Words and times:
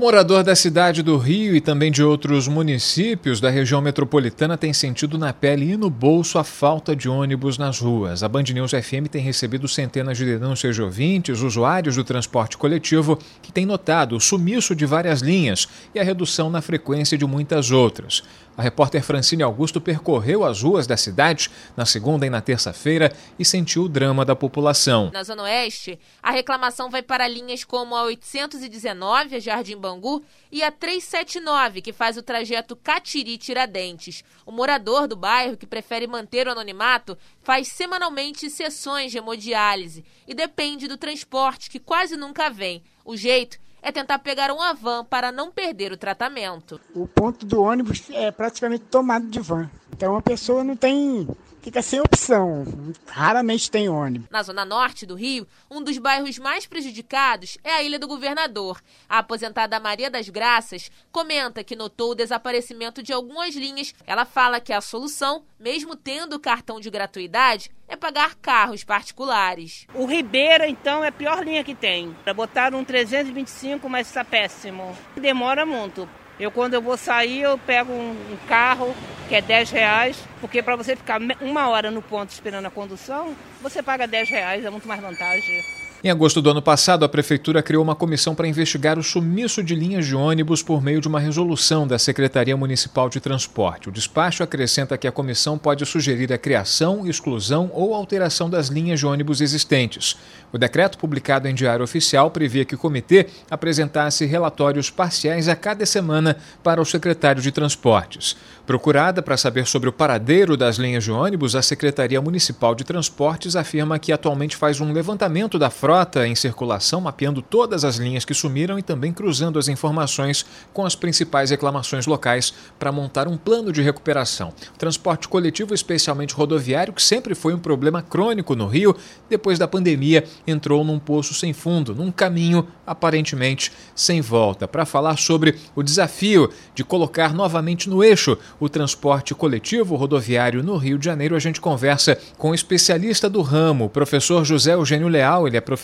Morador 0.00 0.42
da 0.42 0.56
cidade 0.56 1.02
do 1.02 1.18
Rio 1.18 1.54
e 1.54 1.60
também 1.60 1.92
de 1.92 2.02
outros 2.02 2.48
municípios 2.48 3.38
da 3.38 3.50
região 3.50 3.82
metropolitana 3.82 4.56
tem 4.56 4.72
sentido 4.72 5.18
na 5.18 5.30
pele 5.30 5.72
e 5.72 5.76
no 5.76 5.90
bolso 5.90 6.38
a 6.38 6.42
falta 6.42 6.96
de 6.96 7.06
ônibus 7.06 7.58
nas 7.58 7.80
ruas. 7.80 8.22
A 8.22 8.28
Band 8.28 8.44
News 8.44 8.70
FM 8.70 9.10
tem 9.10 9.20
recebido 9.20 9.68
centenas 9.68 10.16
de 10.16 10.24
denúncias 10.24 10.74
de 10.74 10.80
ouvintes, 10.80 11.42
usuários 11.42 11.96
do 11.96 12.02
transporte 12.02 12.56
coletivo, 12.56 13.18
que 13.42 13.52
têm 13.52 13.66
notado 13.66 14.16
o 14.16 14.20
sumiço 14.20 14.74
de 14.74 14.86
várias 14.86 15.20
linhas 15.20 15.68
e 15.94 16.00
a 16.00 16.02
redução 16.02 16.48
na 16.48 16.62
frequência 16.62 17.18
de 17.18 17.26
muitas 17.26 17.70
outras. 17.70 18.22
A 18.60 18.62
repórter 18.62 19.02
Francine 19.02 19.42
Augusto 19.42 19.80
percorreu 19.80 20.44
as 20.44 20.60
ruas 20.60 20.86
da 20.86 20.94
cidade 20.94 21.50
na 21.74 21.86
segunda 21.86 22.26
e 22.26 22.30
na 22.30 22.42
terça-feira 22.42 23.10
e 23.38 23.42
sentiu 23.42 23.84
o 23.84 23.88
drama 23.88 24.22
da 24.22 24.36
população. 24.36 25.10
Na 25.14 25.22
Zona 25.22 25.44
Oeste, 25.44 25.98
a 26.22 26.30
reclamação 26.30 26.90
vai 26.90 27.00
para 27.00 27.26
linhas 27.26 27.64
como 27.64 27.96
a 27.96 28.02
819, 28.02 29.36
a 29.36 29.38
Jardim 29.38 29.78
Bangu, 29.78 30.22
e 30.52 30.62
a 30.62 30.70
379, 30.70 31.80
que 31.80 31.90
faz 31.90 32.18
o 32.18 32.22
trajeto 32.22 32.76
Catiri-Tiradentes. 32.76 34.22
O 34.44 34.52
morador 34.52 35.08
do 35.08 35.16
bairro, 35.16 35.56
que 35.56 35.66
prefere 35.66 36.06
manter 36.06 36.46
o 36.46 36.50
anonimato, 36.50 37.16
faz 37.42 37.68
semanalmente 37.68 38.50
sessões 38.50 39.10
de 39.10 39.16
hemodiálise 39.16 40.04
e 40.28 40.34
depende 40.34 40.86
do 40.86 40.98
transporte, 40.98 41.70
que 41.70 41.80
quase 41.80 42.14
nunca 42.14 42.50
vem. 42.50 42.82
O 43.06 43.16
jeito 43.16 43.58
é 43.82 43.90
tentar 43.92 44.18
pegar 44.18 44.50
uma 44.50 44.74
van 44.74 45.04
para 45.04 45.32
não 45.32 45.50
perder 45.50 45.92
o 45.92 45.96
tratamento. 45.96 46.80
O 46.94 47.06
ponto 47.06 47.46
do 47.46 47.62
ônibus 47.62 48.02
é 48.10 48.30
praticamente 48.30 48.84
tomado 48.84 49.26
de 49.26 49.40
van. 49.40 49.70
Então 49.92 50.16
a 50.16 50.22
pessoa 50.22 50.64
não 50.64 50.76
tem 50.76 51.28
fica 51.60 51.82
sem 51.82 52.00
opção. 52.00 52.64
Raramente 53.06 53.70
tem 53.70 53.88
ônibus. 53.88 54.28
Na 54.30 54.42
zona 54.42 54.64
norte 54.64 55.06
do 55.06 55.14
Rio, 55.14 55.46
um 55.70 55.82
dos 55.82 55.98
bairros 55.98 56.38
mais 56.38 56.66
prejudicados 56.66 57.58
é 57.62 57.72
a 57.72 57.82
Ilha 57.82 57.98
do 57.98 58.08
Governador. 58.08 58.80
A 59.08 59.18
aposentada 59.18 59.80
Maria 59.80 60.10
das 60.10 60.28
Graças 60.28 60.90
comenta 61.12 61.62
que 61.62 61.76
notou 61.76 62.12
o 62.12 62.14
desaparecimento 62.14 63.02
de 63.02 63.12
algumas 63.12 63.54
linhas. 63.54 63.94
Ela 64.06 64.24
fala 64.24 64.60
que 64.60 64.72
a 64.72 64.80
solução, 64.80 65.44
mesmo 65.58 65.94
tendo 65.96 66.36
o 66.36 66.40
cartão 66.40 66.80
de 66.80 66.90
gratuidade, 66.90 67.70
é 67.88 67.96
pagar 67.96 68.36
carros 68.36 68.84
particulares. 68.84 69.86
O 69.94 70.06
Ribeira, 70.06 70.68
então, 70.68 71.04
é 71.04 71.08
a 71.08 71.12
pior 71.12 71.44
linha 71.44 71.64
que 71.64 71.74
tem. 71.74 72.14
Para 72.22 72.32
botar 72.32 72.74
um 72.74 72.84
325, 72.84 73.88
mas 73.88 74.06
está 74.06 74.24
péssimo. 74.24 74.96
Demora 75.16 75.66
muito. 75.66 76.08
Eu, 76.40 76.50
quando 76.50 76.72
eu 76.72 76.80
vou 76.80 76.96
sair, 76.96 77.42
eu 77.42 77.58
pego 77.58 77.92
um, 77.92 78.12
um 78.12 78.36
carro 78.48 78.96
que 79.28 79.34
é 79.34 79.42
10 79.42 79.70
reais, 79.72 80.16
porque 80.40 80.62
para 80.62 80.74
você 80.74 80.96
ficar 80.96 81.20
uma 81.38 81.68
hora 81.68 81.90
no 81.90 82.00
ponto 82.00 82.30
esperando 82.30 82.64
a 82.64 82.70
condução, 82.70 83.36
você 83.60 83.82
paga 83.82 84.08
10 84.08 84.30
reais, 84.30 84.64
é 84.64 84.70
muito 84.70 84.88
mais 84.88 85.02
vantagem. 85.02 85.79
Em 86.02 86.08
agosto 86.08 86.40
do 86.40 86.48
ano 86.48 86.62
passado, 86.62 87.04
a 87.04 87.08
Prefeitura 87.10 87.62
criou 87.62 87.84
uma 87.84 87.94
comissão 87.94 88.34
para 88.34 88.48
investigar 88.48 88.98
o 88.98 89.02
sumiço 89.02 89.62
de 89.62 89.74
linhas 89.74 90.06
de 90.06 90.16
ônibus 90.16 90.62
por 90.62 90.80
meio 90.80 90.98
de 90.98 91.06
uma 91.06 91.20
resolução 91.20 91.86
da 91.86 91.98
Secretaria 91.98 92.56
Municipal 92.56 93.10
de 93.10 93.20
Transporte. 93.20 93.90
O 93.90 93.92
despacho 93.92 94.42
acrescenta 94.42 94.96
que 94.96 95.06
a 95.06 95.12
comissão 95.12 95.58
pode 95.58 95.84
sugerir 95.84 96.32
a 96.32 96.38
criação, 96.38 97.06
exclusão 97.06 97.70
ou 97.74 97.94
alteração 97.94 98.48
das 98.48 98.68
linhas 98.68 98.98
de 98.98 99.04
ônibus 99.04 99.42
existentes. 99.42 100.16
O 100.50 100.56
decreto, 100.56 100.96
publicado 100.96 101.46
em 101.46 101.54
Diário 101.54 101.84
Oficial, 101.84 102.30
previa 102.30 102.64
que 102.64 102.74
o 102.74 102.78
comitê 102.78 103.26
apresentasse 103.50 104.24
relatórios 104.24 104.88
parciais 104.88 105.48
a 105.48 105.54
cada 105.54 105.84
semana 105.84 106.34
para 106.62 106.80
o 106.80 106.86
secretário 106.86 107.42
de 107.42 107.52
Transportes. 107.52 108.38
Procurada 108.66 109.20
para 109.20 109.36
saber 109.36 109.66
sobre 109.66 109.90
o 109.90 109.92
paradeiro 109.92 110.56
das 110.56 110.76
linhas 110.76 111.04
de 111.04 111.12
ônibus, 111.12 111.54
a 111.54 111.60
Secretaria 111.60 112.22
Municipal 112.22 112.74
de 112.74 112.84
Transportes 112.84 113.54
afirma 113.54 113.98
que 113.98 114.12
atualmente 114.12 114.56
faz 114.56 114.80
um 114.80 114.92
levantamento 114.92 115.58
da 115.58 115.68
frota 115.68 115.89
em 116.26 116.36
circulação, 116.36 117.00
mapeando 117.00 117.42
todas 117.42 117.84
as 117.84 117.96
linhas 117.96 118.24
que 118.24 118.32
sumiram 118.32 118.78
e 118.78 118.82
também 118.82 119.12
cruzando 119.12 119.58
as 119.58 119.66
informações 119.66 120.46
com 120.72 120.86
as 120.86 120.94
principais 120.94 121.50
reclamações 121.50 122.06
locais 122.06 122.54
para 122.78 122.92
montar 122.92 123.26
um 123.26 123.36
plano 123.36 123.72
de 123.72 123.82
recuperação. 123.82 124.52
O 124.72 124.78
transporte 124.78 125.26
coletivo, 125.26 125.74
especialmente 125.74 126.32
rodoviário, 126.32 126.92
que 126.92 127.02
sempre 127.02 127.34
foi 127.34 127.52
um 127.52 127.58
problema 127.58 128.02
crônico 128.02 128.54
no 128.54 128.68
Rio, 128.68 128.94
depois 129.28 129.58
da 129.58 129.66
pandemia, 129.66 130.24
entrou 130.46 130.84
num 130.84 130.98
poço 130.98 131.34
sem 131.34 131.52
fundo, 131.52 131.92
num 131.92 132.12
caminho 132.12 132.68
aparentemente 132.86 133.72
sem 133.92 134.20
volta. 134.20 134.68
Para 134.68 134.86
falar 134.86 135.18
sobre 135.18 135.56
o 135.74 135.82
desafio 135.82 136.50
de 136.72 136.84
colocar 136.84 137.34
novamente 137.34 137.90
no 137.90 138.04
eixo 138.04 138.38
o 138.60 138.68
transporte 138.68 139.34
coletivo 139.34 139.96
rodoviário 139.96 140.62
no 140.62 140.76
Rio 140.76 140.98
de 140.98 141.04
Janeiro, 141.04 141.34
a 141.34 141.40
gente 141.40 141.60
conversa 141.60 142.16
com 142.38 142.50
o 142.50 142.54
especialista 142.54 143.28
do 143.28 143.42
ramo, 143.42 143.86
o 143.86 143.90
professor 143.90 144.44
José 144.44 144.74
Eugênio 144.74 145.08
Leal. 145.08 145.48
Ele 145.48 145.56
é 145.56 145.60
professor 145.60 145.79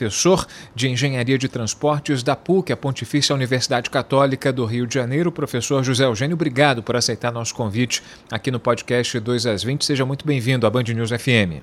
de 0.75 0.89
Engenharia 0.89 1.39
de 1.39 1.49
Transportes 1.49 2.23
da 2.23 2.37
PUC, 2.37 2.73
a 2.73 2.77
Pontifícia 2.77 3.35
Universidade 3.35 3.89
Católica 3.89 4.53
do 4.53 4.65
Rio 4.65 4.87
de 4.87 4.95
Janeiro. 4.95 5.33
Professor 5.33 5.83
José 5.83 6.05
Eugênio, 6.05 6.35
obrigado 6.35 6.83
por 6.83 6.97
aceitar 6.97 7.33
nosso 7.33 7.55
convite 7.55 8.03
aqui 8.31 8.51
no 8.51 8.61
podcast 8.61 9.19
2 9.19 9.47
às 9.47 9.65
20. 9.65 9.85
Seja 9.85 10.05
muito 10.05 10.27
bem-vindo 10.27 10.67
à 10.67 10.71
Band 10.71 10.85
News 10.95 11.11
FM. 11.11 11.63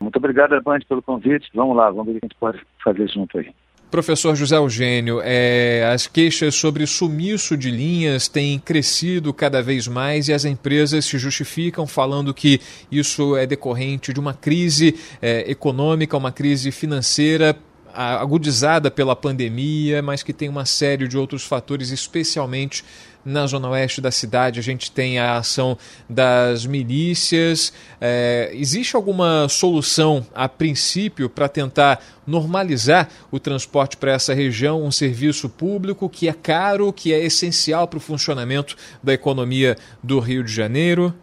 Muito 0.00 0.16
obrigado, 0.16 0.60
Band, 0.62 0.80
pelo 0.88 1.02
convite. 1.02 1.48
Vamos 1.54 1.76
lá, 1.76 1.90
vamos 1.90 2.06
ver 2.06 2.12
o 2.12 2.20
que 2.20 2.26
a 2.26 2.28
gente 2.28 2.38
pode 2.38 2.60
fazer 2.82 3.08
junto 3.08 3.38
aí. 3.38 3.52
Professor 3.92 4.34
José 4.34 4.56
Eugênio, 4.56 5.20
é, 5.22 5.86
as 5.92 6.06
queixas 6.06 6.54
sobre 6.54 6.86
sumiço 6.86 7.58
de 7.58 7.70
linhas 7.70 8.26
têm 8.26 8.58
crescido 8.58 9.34
cada 9.34 9.62
vez 9.62 9.86
mais 9.86 10.28
e 10.28 10.32
as 10.32 10.46
empresas 10.46 11.04
se 11.04 11.18
justificam 11.18 11.86
falando 11.86 12.32
que 12.32 12.58
isso 12.90 13.36
é 13.36 13.46
decorrente 13.46 14.10
de 14.10 14.18
uma 14.18 14.32
crise 14.32 14.96
é, 15.20 15.50
econômica, 15.50 16.16
uma 16.16 16.32
crise 16.32 16.72
financeira 16.72 17.54
agudizada 17.94 18.90
pela 18.90 19.14
pandemia, 19.14 20.02
mas 20.02 20.22
que 20.22 20.32
tem 20.32 20.48
uma 20.48 20.64
série 20.64 21.06
de 21.06 21.16
outros 21.18 21.44
fatores, 21.44 21.90
especialmente 21.90 22.84
na 23.24 23.46
zona 23.46 23.68
oeste 23.68 24.00
da 24.00 24.10
cidade. 24.10 24.58
A 24.58 24.62
gente 24.62 24.90
tem 24.90 25.18
a 25.18 25.36
ação 25.36 25.78
das 26.08 26.66
milícias. 26.66 27.72
É, 28.00 28.50
existe 28.54 28.96
alguma 28.96 29.48
solução, 29.48 30.26
a 30.34 30.48
princípio, 30.48 31.28
para 31.28 31.48
tentar 31.48 32.02
normalizar 32.26 33.08
o 33.30 33.38
transporte 33.38 33.96
para 33.96 34.12
essa 34.12 34.34
região, 34.34 34.82
um 34.82 34.90
serviço 34.90 35.48
público 35.48 36.08
que 36.08 36.28
é 36.28 36.32
caro, 36.32 36.92
que 36.92 37.12
é 37.12 37.24
essencial 37.24 37.86
para 37.86 37.98
o 37.98 38.00
funcionamento 38.00 38.76
da 39.02 39.12
economia 39.12 39.76
do 40.02 40.18
Rio 40.18 40.44
de 40.44 40.52
Janeiro? 40.52 41.14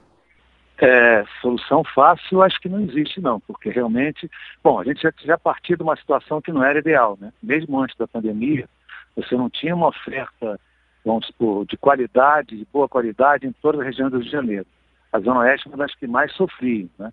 É, 0.81 1.25
solução 1.41 1.83
fácil 1.83 2.41
acho 2.41 2.57
que 2.61 2.69
não 2.69 2.79
existe 2.79 3.19
não, 3.19 3.37
porque 3.41 3.69
realmente, 3.69 4.31
bom, 4.63 4.79
a 4.79 4.85
gente 4.85 5.01
já, 5.01 5.11
já 5.25 5.37
partiu 5.37 5.75
de 5.75 5.83
uma 5.83 5.97
situação 5.97 6.41
que 6.41 6.53
não 6.53 6.63
era 6.63 6.79
ideal, 6.79 7.17
né? 7.19 7.33
Mesmo 7.43 7.81
antes 7.81 7.97
da 7.97 8.07
pandemia, 8.07 8.65
você 9.13 9.35
não 9.35 9.49
tinha 9.49 9.75
uma 9.75 9.89
oferta, 9.89 10.57
vamos 11.03 11.27
supor, 11.27 11.65
de 11.65 11.75
qualidade, 11.75 12.55
de 12.55 12.65
boa 12.71 12.87
qualidade 12.87 13.45
em 13.45 13.51
toda 13.51 13.81
a 13.81 13.83
região 13.83 14.09
do 14.09 14.17
Rio 14.17 14.25
de 14.25 14.31
Janeiro. 14.31 14.65
A 15.11 15.19
Zona 15.19 15.41
Oeste 15.41 15.67
é 15.67 15.71
uma 15.71 15.77
das 15.77 15.93
que 15.95 16.07
mais 16.07 16.31
sofria, 16.33 16.87
né? 16.97 17.11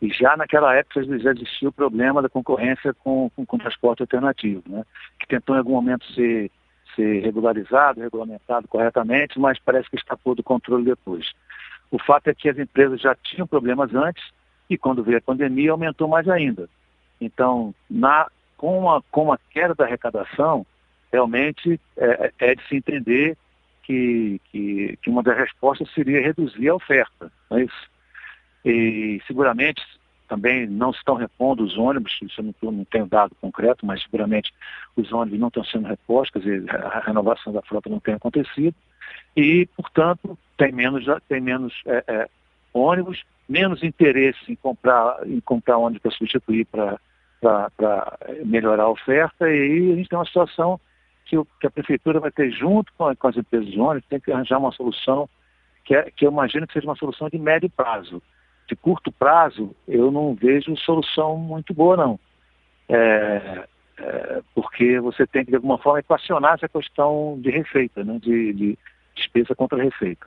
E 0.00 0.10
já 0.10 0.36
naquela 0.36 0.76
época 0.76 1.02
já 1.18 1.32
existia 1.32 1.68
o 1.68 1.72
problema 1.72 2.22
da 2.22 2.28
concorrência 2.28 2.94
com, 2.94 3.28
com, 3.34 3.44
com 3.44 3.58
transporte 3.58 4.00
alternativo, 4.00 4.62
né? 4.68 4.84
Que 5.18 5.26
tentou 5.26 5.56
em 5.56 5.58
algum 5.58 5.72
momento 5.72 6.06
ser, 6.12 6.52
ser 6.94 7.20
regularizado, 7.24 8.00
regulamentado 8.00 8.68
corretamente, 8.68 9.40
mas 9.40 9.58
parece 9.58 9.90
que 9.90 9.96
escapou 9.96 10.36
do 10.36 10.42
controle 10.44 10.84
depois. 10.84 11.32
O 11.90 11.98
fato 11.98 12.28
é 12.28 12.34
que 12.34 12.48
as 12.48 12.58
empresas 12.58 13.00
já 13.00 13.14
tinham 13.14 13.46
problemas 13.46 13.94
antes 13.94 14.22
e 14.68 14.76
quando 14.76 15.02
veio 15.02 15.18
a 15.18 15.22
pandemia 15.22 15.72
aumentou 15.72 16.08
mais 16.08 16.28
ainda. 16.28 16.68
Então, 17.20 17.74
na, 17.88 18.28
com, 18.56 18.90
a, 18.90 19.02
com 19.10 19.32
a 19.32 19.38
queda 19.50 19.74
da 19.74 19.84
arrecadação, 19.84 20.66
realmente 21.12 21.80
é, 21.96 22.32
é 22.38 22.54
de 22.54 22.62
se 22.68 22.76
entender 22.76 23.36
que, 23.82 24.40
que, 24.50 24.98
que, 25.00 25.10
uma 25.10 25.22
das 25.22 25.36
respostas 25.36 25.90
seria 25.94 26.20
reduzir 26.20 26.68
a 26.68 26.74
oferta. 26.74 27.32
Não 27.50 27.58
é 27.58 27.64
isso? 27.64 27.90
E 28.64 29.20
seguramente 29.26 29.82
também 30.28 30.66
não 30.66 30.90
estão 30.90 31.14
repondo 31.14 31.64
os 31.64 31.76
ônibus, 31.76 32.18
isso 32.22 32.40
eu 32.40 32.54
não, 32.62 32.72
não 32.72 32.84
tenho 32.84 33.06
dado 33.06 33.34
concreto, 33.40 33.84
mas 33.86 34.02
seguramente 34.02 34.52
os 34.96 35.12
ônibus 35.12 35.40
não 35.40 35.48
estão 35.48 35.64
sendo 35.64 35.88
repostos, 35.88 36.30
quer 36.30 36.38
dizer, 36.40 36.76
a 36.76 37.00
renovação 37.00 37.52
da 37.52 37.62
frota 37.62 37.88
não 37.88 37.98
tem 37.98 38.14
acontecido 38.14 38.74
e, 39.36 39.66
portanto, 39.76 40.38
tem 40.56 40.72
menos, 40.72 41.04
tem 41.28 41.40
menos 41.40 41.72
é, 41.86 42.04
é, 42.06 42.28
ônibus, 42.72 43.24
menos 43.48 43.82
interesse 43.82 44.40
em 44.50 44.54
comprar, 44.54 45.26
em 45.26 45.40
comprar 45.40 45.78
ônibus 45.78 46.02
para 46.02 46.10
substituir 46.12 46.66
para 46.66 46.98
melhorar 48.44 48.84
a 48.84 48.90
oferta, 48.90 49.48
e 49.48 49.92
a 49.92 49.96
gente 49.96 50.08
tem 50.08 50.18
uma 50.18 50.26
situação 50.26 50.80
que, 51.24 51.36
o, 51.36 51.46
que 51.60 51.66
a 51.66 51.70
prefeitura 51.70 52.18
vai 52.18 52.30
ter 52.30 52.50
junto 52.50 52.92
com, 52.94 53.14
com, 53.14 53.28
as 53.28 53.36
empresas 53.36 53.70
de 53.70 53.78
ônibus, 53.78 54.08
tem 54.08 54.18
que 54.18 54.32
arranjar 54.32 54.58
uma 54.58 54.72
solução 54.72 55.28
que, 55.84 55.94
é, 55.94 56.10
que 56.10 56.26
eu 56.26 56.32
imagino 56.32 56.66
que 56.66 56.72
seja 56.72 56.86
uma 56.86 56.96
solução 56.96 57.28
de 57.28 57.38
médio 57.38 57.70
prazo. 57.70 58.22
De 58.68 58.76
curto 58.76 59.10
prazo, 59.10 59.74
eu 59.86 60.10
não 60.10 60.34
vejo 60.34 60.76
solução 60.76 61.36
muito 61.36 61.72
boa, 61.72 61.96
não. 61.96 62.20
É, 62.88 63.64
é, 63.98 64.42
porque 64.54 65.00
você 65.00 65.26
tem 65.26 65.44
que, 65.44 65.50
de 65.50 65.56
alguma 65.56 65.78
forma, 65.78 66.00
equacionar 66.00 66.54
essa 66.54 66.68
questão 66.68 67.38
de 67.40 67.50
receita, 67.50 68.04
né, 68.04 68.18
de, 68.20 68.52
de 68.52 68.78
despesa 69.14 69.54
contra 69.54 69.82
receita. 69.82 70.26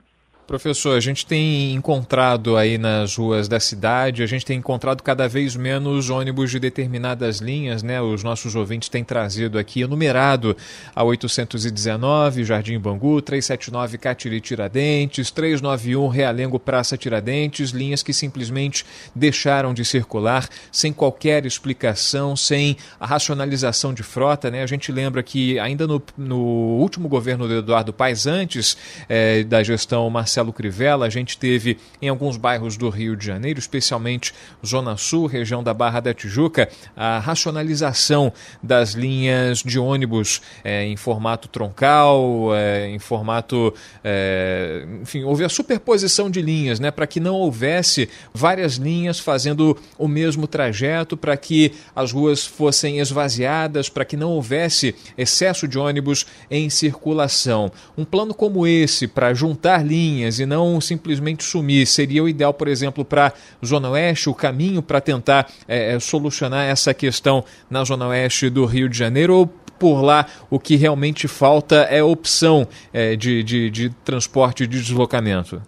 Professor, 0.52 0.94
a 0.94 1.00
gente 1.00 1.24
tem 1.24 1.72
encontrado 1.72 2.58
aí 2.58 2.76
nas 2.76 3.16
ruas 3.16 3.48
da 3.48 3.58
cidade, 3.58 4.22
a 4.22 4.26
gente 4.26 4.44
tem 4.44 4.58
encontrado 4.58 5.02
cada 5.02 5.26
vez 5.26 5.56
menos 5.56 6.10
ônibus 6.10 6.50
de 6.50 6.60
determinadas 6.60 7.38
linhas, 7.38 7.82
né? 7.82 8.02
Os 8.02 8.22
nossos 8.22 8.54
ouvintes 8.54 8.90
têm 8.90 9.02
trazido 9.02 9.58
aqui, 9.58 9.80
enumerado 9.80 10.54
a 10.94 11.02
819, 11.02 12.44
Jardim 12.44 12.78
Bangu, 12.78 13.22
379 13.22 13.96
Catiri 13.96 14.42
Tiradentes, 14.42 15.30
391 15.30 16.06
Realengo 16.08 16.58
Praça 16.58 16.98
Tiradentes, 16.98 17.70
linhas 17.70 18.02
que 18.02 18.12
simplesmente 18.12 18.84
deixaram 19.16 19.72
de 19.72 19.86
circular 19.86 20.46
sem 20.70 20.92
qualquer 20.92 21.46
explicação, 21.46 22.36
sem 22.36 22.76
a 23.00 23.06
racionalização 23.06 23.94
de 23.94 24.02
frota, 24.02 24.50
né? 24.50 24.62
A 24.62 24.66
gente 24.66 24.92
lembra 24.92 25.22
que 25.22 25.58
ainda 25.58 25.86
no, 25.86 26.02
no 26.14 26.36
último 26.78 27.08
governo 27.08 27.48
do 27.48 27.54
Eduardo 27.54 27.90
Paes, 27.90 28.26
antes 28.26 28.76
é, 29.08 29.42
da 29.44 29.62
gestão 29.62 30.10
Marcelo 30.10 30.41
Marcelo 30.42 30.52
Crivella, 30.52 31.06
a 31.06 31.10
gente 31.10 31.38
teve 31.38 31.78
em 32.00 32.08
alguns 32.08 32.36
bairros 32.36 32.76
do 32.76 32.88
Rio 32.88 33.16
de 33.16 33.24
Janeiro, 33.24 33.58
especialmente 33.58 34.34
Zona 34.66 34.96
Sul, 34.96 35.26
região 35.26 35.62
da 35.62 35.72
Barra 35.72 36.00
da 36.00 36.12
Tijuca, 36.12 36.68
a 36.96 37.20
racionalização 37.20 38.32
das 38.60 38.92
linhas 38.92 39.62
de 39.62 39.78
ônibus 39.78 40.42
é, 40.64 40.84
em 40.84 40.96
formato 40.96 41.48
troncal, 41.48 42.54
é, 42.54 42.88
em 42.88 42.98
formato. 42.98 43.72
É, 44.02 44.84
enfim, 45.02 45.22
houve 45.22 45.44
a 45.44 45.48
superposição 45.48 46.28
de 46.28 46.42
linhas, 46.42 46.80
né, 46.80 46.90
para 46.90 47.06
que 47.06 47.20
não 47.20 47.36
houvesse 47.36 48.08
várias 48.34 48.74
linhas 48.74 49.20
fazendo 49.20 49.78
o 49.96 50.08
mesmo 50.08 50.46
trajeto, 50.46 51.16
para 51.16 51.36
que 51.36 51.72
as 51.94 52.10
ruas 52.10 52.44
fossem 52.44 52.98
esvaziadas, 52.98 53.88
para 53.88 54.04
que 54.04 54.16
não 54.16 54.30
houvesse 54.30 54.94
excesso 55.16 55.68
de 55.68 55.78
ônibus 55.78 56.26
em 56.50 56.68
circulação. 56.68 57.70
Um 57.96 58.04
plano 58.04 58.34
como 58.34 58.66
esse, 58.66 59.06
para 59.06 59.32
juntar 59.34 59.86
linhas, 59.92 60.31
e 60.38 60.46
não 60.46 60.80
simplesmente 60.80 61.44
sumir. 61.44 61.86
Seria 61.86 62.22
o 62.22 62.28
ideal, 62.28 62.52
por 62.52 62.68
exemplo, 62.68 63.04
para 63.04 63.32
Zona 63.64 63.90
Oeste, 63.90 64.28
o 64.28 64.34
caminho 64.34 64.82
para 64.82 65.00
tentar 65.00 65.46
é, 65.66 65.98
solucionar 65.98 66.66
essa 66.66 66.94
questão 66.94 67.44
na 67.70 67.84
Zona 67.84 68.08
Oeste 68.08 68.50
do 68.50 68.64
Rio 68.64 68.88
de 68.88 68.96
Janeiro 68.96 69.34
ou 69.34 69.46
por 69.82 70.00
lá 70.00 70.26
o 70.48 70.60
que 70.60 70.76
realmente 70.76 71.26
falta 71.26 71.74
é 71.90 72.02
opção 72.02 72.68
é, 72.92 73.16
de, 73.16 73.42
de, 73.42 73.68
de 73.68 73.90
transporte 74.04 74.64
de 74.66 74.80
deslocamento? 74.80 75.60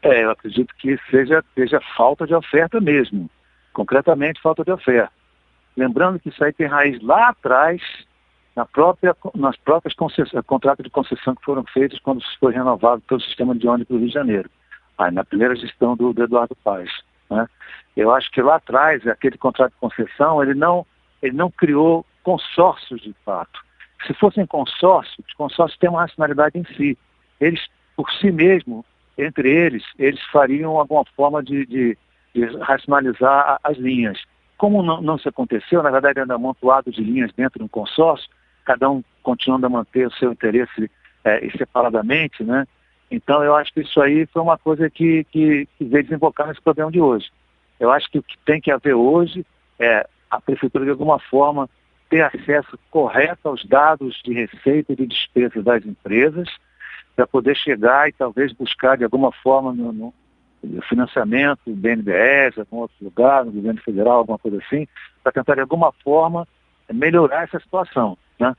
É, 0.00 0.22
eu 0.22 0.30
acredito 0.30 0.72
que 0.78 0.96
seja, 1.10 1.42
seja 1.56 1.80
falta 1.96 2.24
de 2.24 2.34
oferta 2.34 2.80
mesmo. 2.80 3.28
Concretamente, 3.72 4.40
falta 4.40 4.64
de 4.64 4.70
oferta. 4.70 5.10
Lembrando 5.76 6.20
que 6.20 6.28
isso 6.28 6.42
aí 6.42 6.52
tem 6.52 6.66
raiz 6.66 7.02
lá 7.02 7.30
atrás 7.30 7.80
na 8.58 8.66
própria, 8.66 9.16
nas 9.36 9.56
próprias 9.56 9.94
contratos 9.94 10.82
de 10.82 10.90
concessão 10.90 11.36
que 11.36 11.44
foram 11.44 11.62
feitos 11.72 12.00
quando 12.00 12.20
foi 12.40 12.52
renovado 12.52 13.00
pelo 13.02 13.20
sistema 13.20 13.54
de 13.54 13.68
ônibus 13.68 13.86
do 13.86 13.98
Rio 13.98 14.08
de 14.08 14.14
Janeiro, 14.14 14.50
aí, 14.98 15.12
na 15.12 15.24
primeira 15.24 15.54
gestão 15.54 15.96
do, 15.96 16.12
do 16.12 16.24
Eduardo 16.24 16.56
Paes. 16.64 16.90
Né? 17.30 17.46
Eu 17.96 18.12
acho 18.12 18.28
que 18.32 18.42
lá 18.42 18.56
atrás, 18.56 19.06
aquele 19.06 19.38
contrato 19.38 19.70
de 19.70 19.78
concessão, 19.78 20.42
ele 20.42 20.54
não, 20.54 20.84
ele 21.22 21.36
não 21.36 21.52
criou 21.52 22.04
consórcios 22.24 23.00
de 23.00 23.14
fato. 23.24 23.60
Se 24.04 24.12
fossem 24.14 24.44
consórcios, 24.44 25.24
os 25.24 25.34
consórcios 25.34 25.78
têm 25.78 25.90
uma 25.90 26.00
racionalidade 26.00 26.58
em 26.58 26.64
si. 26.74 26.98
Eles, 27.40 27.64
por 27.96 28.10
si 28.10 28.32
mesmos, 28.32 28.84
entre 29.16 29.48
eles, 29.48 29.84
eles 29.96 30.20
fariam 30.32 30.76
alguma 30.76 31.04
forma 31.14 31.44
de, 31.44 31.64
de, 31.64 31.96
de 32.34 32.44
racionalizar 32.56 33.60
as 33.62 33.78
linhas. 33.78 34.20
Como 34.56 34.82
não, 34.82 35.00
não, 35.00 35.16
se 35.16 35.28
aconteceu, 35.28 35.80
na 35.80 35.90
verdade, 35.90 36.18
ainda 36.18 36.34
amontoado 36.34 36.90
de 36.90 37.00
linhas 37.00 37.32
dentro 37.32 37.60
de 37.60 37.64
um 37.64 37.68
consórcio, 37.68 38.28
cada 38.68 38.90
um 38.90 39.02
continuando 39.22 39.64
a 39.64 39.70
manter 39.70 40.06
o 40.06 40.12
seu 40.12 40.30
interesse 40.30 40.90
é, 41.24 41.48
separadamente, 41.56 42.44
né? 42.44 42.66
Então 43.10 43.42
eu 43.42 43.56
acho 43.56 43.72
que 43.72 43.80
isso 43.80 43.98
aí 43.98 44.26
foi 44.26 44.42
uma 44.42 44.58
coisa 44.58 44.90
que, 44.90 45.24
que, 45.24 45.66
que 45.78 45.84
veio 45.86 46.04
desembocar 46.04 46.46
nesse 46.46 46.60
problema 46.60 46.92
de 46.92 47.00
hoje. 47.00 47.30
Eu 47.80 47.90
acho 47.90 48.10
que 48.10 48.18
o 48.18 48.22
que 48.22 48.36
tem 48.44 48.60
que 48.60 48.70
haver 48.70 48.92
hoje 48.92 49.46
é 49.78 50.06
a 50.30 50.38
prefeitura 50.38 50.84
de 50.84 50.90
alguma 50.90 51.18
forma 51.18 51.66
ter 52.10 52.20
acesso 52.20 52.78
correto 52.90 53.48
aos 53.48 53.64
dados 53.64 54.20
de 54.22 54.34
receita 54.34 54.92
e 54.92 54.96
de 54.96 55.06
despesa 55.06 55.62
das 55.62 55.86
empresas 55.86 56.48
para 57.16 57.26
poder 57.26 57.56
chegar 57.56 58.06
e 58.06 58.12
talvez 58.12 58.52
buscar 58.52 58.98
de 58.98 59.04
alguma 59.04 59.32
forma 59.32 59.72
no, 59.72 59.92
no, 59.92 60.14
financiamento, 60.82 61.60
BNDES, 61.66 62.58
algum 62.58 62.78
outro 62.78 62.96
lugar, 63.00 63.46
no 63.46 63.52
governo 63.52 63.80
federal, 63.80 64.18
alguma 64.18 64.38
coisa 64.38 64.58
assim, 64.58 64.86
para 65.22 65.32
tentar 65.32 65.54
de 65.54 65.62
alguma 65.62 65.90
forma 66.04 66.46
melhorar 66.92 67.44
essa 67.44 67.60
situação. 67.60 68.18
Né? 68.38 68.54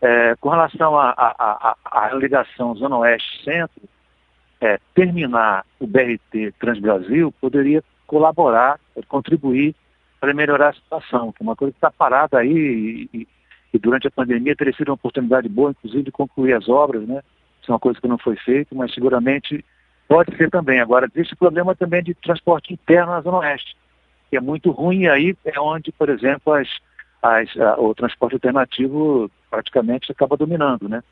É, 0.00 0.36
com 0.36 0.50
relação 0.50 0.98
à 0.98 2.10
ligação 2.14 2.74
Zona 2.74 2.98
Oeste-Centro, 2.98 3.82
é, 4.60 4.78
terminar 4.94 5.64
o 5.78 5.86
BRT 5.86 6.52
Transbrasil 6.58 7.32
poderia 7.40 7.82
colaborar, 8.06 8.78
contribuir 9.08 9.74
para 10.20 10.32
melhorar 10.32 10.70
a 10.70 10.74
situação, 10.74 11.32
que 11.32 11.42
é 11.42 11.44
uma 11.44 11.56
coisa 11.56 11.72
que 11.72 11.78
está 11.78 11.90
parada 11.90 12.38
aí 12.38 13.08
e, 13.12 13.28
e, 13.72 13.78
durante 13.78 14.06
a 14.06 14.10
pandemia 14.10 14.56
teria 14.56 14.72
sido 14.72 14.88
uma 14.88 14.94
oportunidade 14.94 15.48
boa, 15.48 15.70
inclusive, 15.70 16.04
de 16.04 16.12
concluir 16.12 16.54
as 16.54 16.68
obras, 16.68 17.06
né? 17.06 17.20
Isso 17.60 17.70
é 17.70 17.74
uma 17.74 17.80
coisa 17.80 18.00
que 18.00 18.08
não 18.08 18.16
foi 18.16 18.36
feita, 18.36 18.74
mas 18.74 18.94
seguramente 18.94 19.64
pode 20.08 20.34
ser 20.36 20.50
também. 20.50 20.80
Agora, 20.80 21.08
existe 21.14 21.34
o 21.34 21.38
problema 21.38 21.74
também 21.74 22.02
de 22.02 22.14
transporte 22.14 22.72
interno 22.72 23.12
na 23.12 23.20
Zona 23.20 23.38
Oeste, 23.38 23.76
que 24.30 24.36
é 24.36 24.40
muito 24.40 24.70
ruim, 24.70 25.02
e 25.02 25.08
aí 25.08 25.36
é 25.44 25.60
onde, 25.60 25.92
por 25.92 26.08
exemplo, 26.08 26.52
as, 26.54 26.68
as, 27.26 27.56
a, 27.56 27.80
o 27.80 27.94
transporte 27.94 28.34
alternativo 28.34 29.30
praticamente 29.50 30.10
acaba 30.10 30.36
dominando, 30.36 30.88
né? 30.88 31.02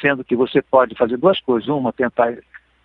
Sendo 0.00 0.24
que 0.24 0.34
você 0.34 0.62
pode 0.62 0.94
fazer 0.94 1.16
duas 1.16 1.40
coisas. 1.40 1.68
Uma, 1.68 1.92
tentar 1.92 2.34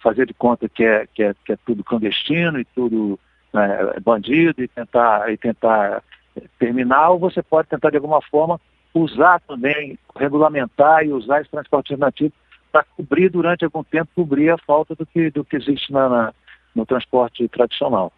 fazer 0.02 0.26
de 0.26 0.34
conta 0.34 0.70
que 0.70 0.84
é, 0.84 1.08
que 1.08 1.24
é, 1.24 1.36
que 1.46 1.54
é 1.54 1.58
tudo 1.66 1.84
clandestino 1.84 2.60
e 2.60 2.66
tudo 2.66 3.20
né, 3.54 3.78
bandido 4.04 4.64
e 4.64 4.68
tentar, 4.68 5.32
e 5.32 5.38
tentar 5.38 6.04
terminar, 6.60 7.10
ou 7.10 7.20
você 7.20 7.42
pode 7.42 7.68
tentar 7.68 7.90
de 7.90 7.98
alguma 7.98 8.22
forma 8.22 8.60
usar 8.94 9.40
também, 9.42 9.98
regulamentar 10.16 11.04
e 11.06 11.12
usar 11.12 11.42
esse 11.42 11.50
transporte 11.50 11.94
alternativo 11.94 12.34
para 12.72 12.84
cobrir 12.96 13.30
durante 13.30 13.66
algum 13.66 13.84
tempo, 13.84 14.12
cobrir 14.16 14.50
a 14.50 14.58
falta 14.58 14.96
do 14.96 15.06
que, 15.06 15.32
do 15.32 15.44
que 15.44 15.56
existe 15.56 15.92
na, 15.92 16.10
na 16.10 16.34
no 16.76 16.86
transporte 16.86 17.48
tradicional. 17.48 18.14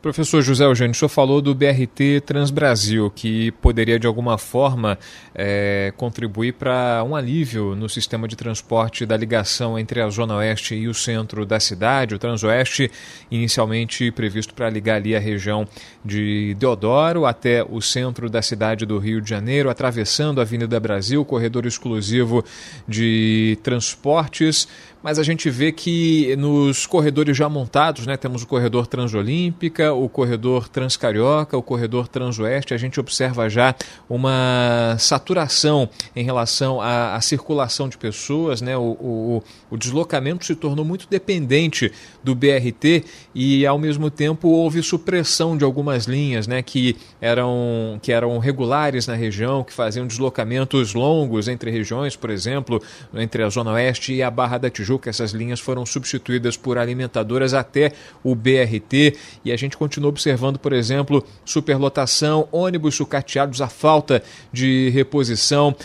Professor 0.00 0.40
José 0.40 0.64
Eugênio, 0.64 0.92
o 0.92 0.94
senhor 0.94 1.08
falou 1.08 1.42
do 1.42 1.52
BRT 1.52 2.20
Transbrasil, 2.24 3.10
que 3.10 3.50
poderia 3.50 3.98
de 3.98 4.06
alguma 4.06 4.38
forma 4.38 4.96
é, 5.34 5.92
contribuir 5.96 6.52
para 6.52 7.02
um 7.04 7.16
alívio 7.16 7.74
no 7.74 7.88
sistema 7.88 8.28
de 8.28 8.36
transporte 8.36 9.04
da 9.04 9.16
ligação 9.16 9.76
entre 9.76 10.00
a 10.00 10.08
Zona 10.08 10.36
Oeste 10.36 10.76
e 10.76 10.86
o 10.86 10.94
centro 10.94 11.44
da 11.44 11.58
cidade, 11.58 12.14
o 12.14 12.18
Transoeste, 12.18 12.88
inicialmente 13.28 14.12
previsto 14.12 14.54
para 14.54 14.70
ligar 14.70 14.98
ali 14.98 15.16
a 15.16 15.18
região 15.18 15.66
de 16.04 16.54
Deodoro 16.60 17.26
até 17.26 17.64
o 17.68 17.80
centro 17.80 18.30
da 18.30 18.40
cidade 18.40 18.86
do 18.86 18.98
Rio 18.98 19.20
de 19.20 19.28
Janeiro, 19.28 19.68
atravessando 19.68 20.38
a 20.38 20.42
Avenida 20.42 20.78
Brasil, 20.78 21.24
corredor 21.24 21.66
exclusivo 21.66 22.44
de 22.86 23.58
transportes 23.64 24.68
mas 25.02 25.18
a 25.18 25.22
gente 25.22 25.48
vê 25.48 25.70
que 25.70 26.34
nos 26.36 26.86
corredores 26.86 27.36
já 27.36 27.48
montados, 27.48 28.06
né, 28.06 28.16
temos 28.16 28.42
o 28.42 28.46
corredor 28.46 28.86
Transolímpica, 28.86 29.92
o 29.92 30.08
corredor 30.08 30.68
Transcarioca, 30.68 31.56
o 31.56 31.62
corredor 31.62 32.08
Transoeste, 32.08 32.74
a 32.74 32.76
gente 32.76 32.98
observa 32.98 33.48
já 33.48 33.74
uma 34.08 34.96
saturação 34.98 35.88
em 36.16 36.24
relação 36.24 36.80
à, 36.80 37.14
à 37.14 37.20
circulação 37.20 37.88
de 37.88 37.96
pessoas, 37.96 38.60
né, 38.60 38.76
o, 38.76 38.82
o, 39.00 39.42
o, 39.70 39.76
deslocamento 39.76 40.44
se 40.44 40.54
tornou 40.54 40.84
muito 40.84 41.06
dependente 41.08 41.92
do 42.22 42.34
BRT 42.34 43.04
e 43.34 43.66
ao 43.66 43.78
mesmo 43.78 44.10
tempo 44.10 44.48
houve 44.48 44.82
supressão 44.82 45.56
de 45.56 45.64
algumas 45.64 46.06
linhas, 46.06 46.46
né, 46.46 46.60
que 46.62 46.96
eram 47.20 47.98
que 48.02 48.12
eram 48.12 48.38
regulares 48.38 49.06
na 49.06 49.14
região, 49.14 49.62
que 49.62 49.72
faziam 49.72 50.06
deslocamentos 50.06 50.94
longos 50.94 51.46
entre 51.48 51.70
regiões, 51.70 52.16
por 52.16 52.30
exemplo, 52.30 52.82
entre 53.14 53.42
a 53.42 53.48
Zona 53.48 53.72
Oeste 53.72 54.14
e 54.14 54.22
a 54.22 54.30
Barra 54.30 54.58
da 54.58 54.70
Tijuca 54.70 54.87
Tijuca. 54.88 55.10
Essas 55.10 55.32
linhas 55.32 55.60
foram 55.60 55.84
substituídas 55.84 56.56
por 56.56 56.78
alimentadoras 56.78 57.52
até 57.52 57.92
o 58.24 58.34
BRT 58.34 59.16
e 59.44 59.52
a 59.52 59.56
gente 59.56 59.76
continua 59.76 60.08
observando, 60.08 60.58
por 60.58 60.72
exemplo, 60.72 61.24
superlotação, 61.44 62.48
ônibus 62.50 62.94
sucateados, 62.94 63.60
a 63.60 63.68
falta 63.68 64.22
de 64.52 64.88
reposição 64.90 65.76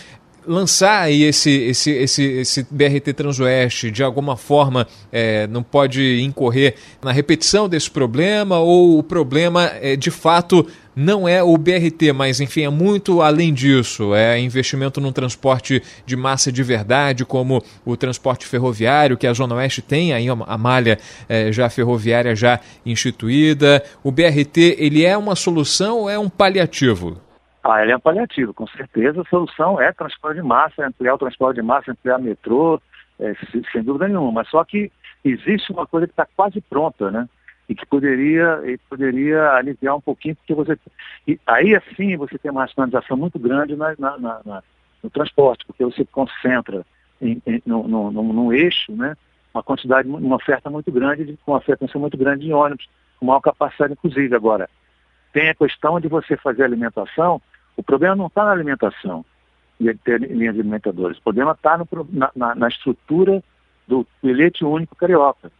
lançar 0.46 1.00
aí 1.00 1.22
esse, 1.22 1.50
esse, 1.50 1.90
esse, 1.90 2.22
esse 2.22 2.66
BRT 2.70 3.14
Transoeste 3.14 3.90
de 3.90 4.02
alguma 4.02 4.36
forma 4.36 4.86
é, 5.10 5.46
não 5.46 5.62
pode 5.62 6.20
incorrer 6.20 6.74
na 7.02 7.12
repetição 7.12 7.66
desse 7.66 7.90
problema 7.90 8.58
ou 8.58 8.98
o 8.98 9.02
problema 9.02 9.72
é, 9.80 9.96
de 9.96 10.10
fato 10.10 10.66
não 10.94 11.28
é 11.28 11.42
o 11.42 11.56
BRT, 11.56 12.12
mas 12.14 12.40
enfim, 12.40 12.64
é 12.64 12.70
muito 12.70 13.20
além 13.22 13.52
disso. 13.52 14.14
É 14.14 14.38
investimento 14.38 15.00
num 15.00 15.12
transporte 15.12 15.82
de 16.06 16.16
massa 16.16 16.52
de 16.52 16.62
verdade, 16.62 17.24
como 17.24 17.62
o 17.84 17.96
transporte 17.96 18.46
ferroviário, 18.46 19.16
que 19.16 19.26
a 19.26 19.32
Zona 19.32 19.56
Oeste 19.56 19.82
tem 19.82 20.12
aí 20.12 20.26
a 20.28 20.58
malha 20.58 20.98
é, 21.28 21.50
já 21.52 21.68
ferroviária 21.68 22.34
já 22.34 22.60
instituída. 22.84 23.82
O 24.02 24.10
BRT, 24.10 24.76
ele 24.78 25.04
é 25.04 25.16
uma 25.16 25.34
solução 25.34 26.00
ou 26.00 26.10
é 26.10 26.18
um 26.18 26.28
paliativo? 26.28 27.20
Ah, 27.62 27.82
ele 27.82 27.92
é 27.92 27.96
um 27.96 28.00
paliativo, 28.00 28.52
com 28.52 28.66
certeza. 28.66 29.22
A 29.22 29.24
solução 29.24 29.80
é 29.80 29.90
transporte 29.92 30.36
de 30.36 30.46
massa, 30.46 30.82
é 30.82 30.86
ampliar 30.86 31.14
o 31.14 31.18
transporte 31.18 31.56
de 31.56 31.62
massa, 31.62 31.92
ampliar 31.92 32.18
metrô, 32.18 32.80
é, 33.18 33.32
sem 33.72 33.82
dúvida 33.82 34.06
nenhuma. 34.06 34.30
Mas 34.30 34.48
só 34.50 34.62
que 34.64 34.92
existe 35.24 35.72
uma 35.72 35.86
coisa 35.86 36.06
que 36.06 36.12
está 36.12 36.26
quase 36.36 36.60
pronta, 36.60 37.10
né? 37.10 37.26
E 37.68 37.74
que 37.74 37.86
poderia, 37.86 38.60
e 38.64 38.76
poderia 38.78 39.52
aliviar 39.52 39.96
um 39.96 40.00
pouquinho, 40.00 40.36
porque 40.36 40.54
você. 40.54 40.78
E 41.26 41.38
aí 41.46 41.74
assim 41.74 42.16
você 42.16 42.38
tem 42.38 42.50
uma 42.50 42.62
racionalização 42.62 43.16
muito 43.16 43.38
grande 43.38 43.74
na, 43.74 43.94
na, 43.98 44.18
na, 44.18 44.62
no 45.02 45.10
transporte, 45.10 45.64
porque 45.66 45.84
você 45.84 46.04
concentra 46.04 46.84
em, 47.20 47.40
em, 47.46 47.62
no, 47.64 47.88
no, 47.88 48.10
no, 48.10 48.22
no, 48.32 48.52
eixo 48.52 48.92
né, 48.92 49.16
uma 49.52 49.62
quantidade, 49.62 50.08
uma 50.08 50.36
oferta 50.36 50.68
muito 50.68 50.92
grande, 50.92 51.38
com 51.44 51.52
uma 51.52 51.60
frequência 51.60 51.98
muito 51.98 52.16
grande 52.16 52.44
de 52.46 52.52
ônibus, 52.52 52.88
com 53.18 53.26
maior 53.26 53.40
capacidade, 53.40 53.94
inclusive. 53.94 54.34
Agora, 54.34 54.68
tem 55.32 55.48
a 55.48 55.54
questão 55.54 55.98
de 55.98 56.08
você 56.08 56.36
fazer 56.36 56.64
alimentação, 56.64 57.40
o 57.76 57.82
problema 57.82 58.14
não 58.14 58.26
está 58.26 58.44
na 58.44 58.52
alimentação 58.52 59.24
e 59.80 59.92
ter 59.94 60.20
linhas 60.20 60.54
alimentadoras, 60.54 61.18
o 61.18 61.22
problema 61.22 61.52
está 61.52 61.78
na, 61.78 62.30
na, 62.34 62.54
na 62.54 62.68
estrutura 62.68 63.42
do 63.88 64.06
bilhete 64.22 64.64
único 64.64 64.94
carioca. 64.94 65.50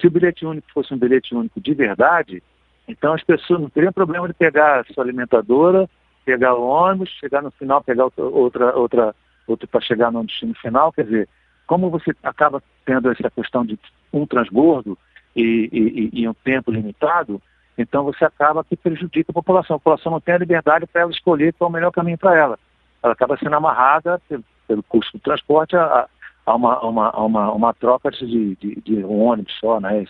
Se 0.00 0.06
o 0.06 0.10
bilhete 0.10 0.44
único 0.44 0.66
fosse 0.72 0.92
um 0.92 0.98
bilhete 0.98 1.34
único 1.34 1.60
de 1.60 1.74
verdade, 1.74 2.42
então 2.88 3.12
as 3.12 3.22
pessoas 3.22 3.60
não 3.60 3.68
teriam 3.68 3.92
problema 3.92 4.28
de 4.28 4.34
pegar 4.34 4.80
a 4.80 4.84
sua 4.92 5.04
alimentadora, 5.04 5.88
pegar 6.24 6.54
o 6.54 6.66
ônibus, 6.66 7.10
chegar 7.20 7.42
no 7.42 7.50
final, 7.52 7.82
pegar 7.82 8.04
outra, 8.04 8.76
outra, 8.76 9.14
outra 9.46 9.66
para 9.66 9.80
chegar 9.80 10.10
no 10.10 10.24
destino 10.24 10.54
final. 10.54 10.92
Quer 10.92 11.04
dizer, 11.04 11.28
como 11.66 11.90
você 11.90 12.14
acaba 12.22 12.62
tendo 12.84 13.10
essa 13.10 13.30
questão 13.30 13.64
de 13.64 13.78
um 14.12 14.26
transbordo 14.26 14.98
e, 15.34 15.68
e, 16.12 16.22
e 16.22 16.28
um 16.28 16.34
tempo 16.34 16.70
limitado, 16.70 17.40
então 17.78 18.04
você 18.04 18.24
acaba 18.24 18.64
que 18.64 18.76
prejudica 18.76 19.30
a 19.30 19.34
população. 19.34 19.76
A 19.76 19.78
população 19.78 20.12
não 20.12 20.20
tem 20.20 20.34
a 20.34 20.38
liberdade 20.38 20.86
para 20.86 21.02
ela 21.02 21.10
escolher 21.10 21.52
qual 21.54 21.68
é 21.68 21.70
o 21.70 21.72
melhor 21.72 21.90
caminho 21.90 22.18
para 22.18 22.36
ela. 22.36 22.58
Ela 23.02 23.12
acaba 23.12 23.36
sendo 23.36 23.54
amarrada 23.54 24.20
pelo, 24.28 24.44
pelo 24.66 24.82
custo 24.82 25.18
do 25.18 25.22
transporte 25.22 25.76
a, 25.76 26.08
há 26.46 26.54
uma, 26.54 26.80
uma, 26.80 27.10
uma, 27.18 27.52
uma 27.52 27.74
troca 27.74 28.10
de, 28.10 28.54
de, 28.56 28.80
de, 28.80 29.04
um 29.04 29.24
ônibus 29.24 29.52
só, 29.58 29.80
né, 29.80 30.04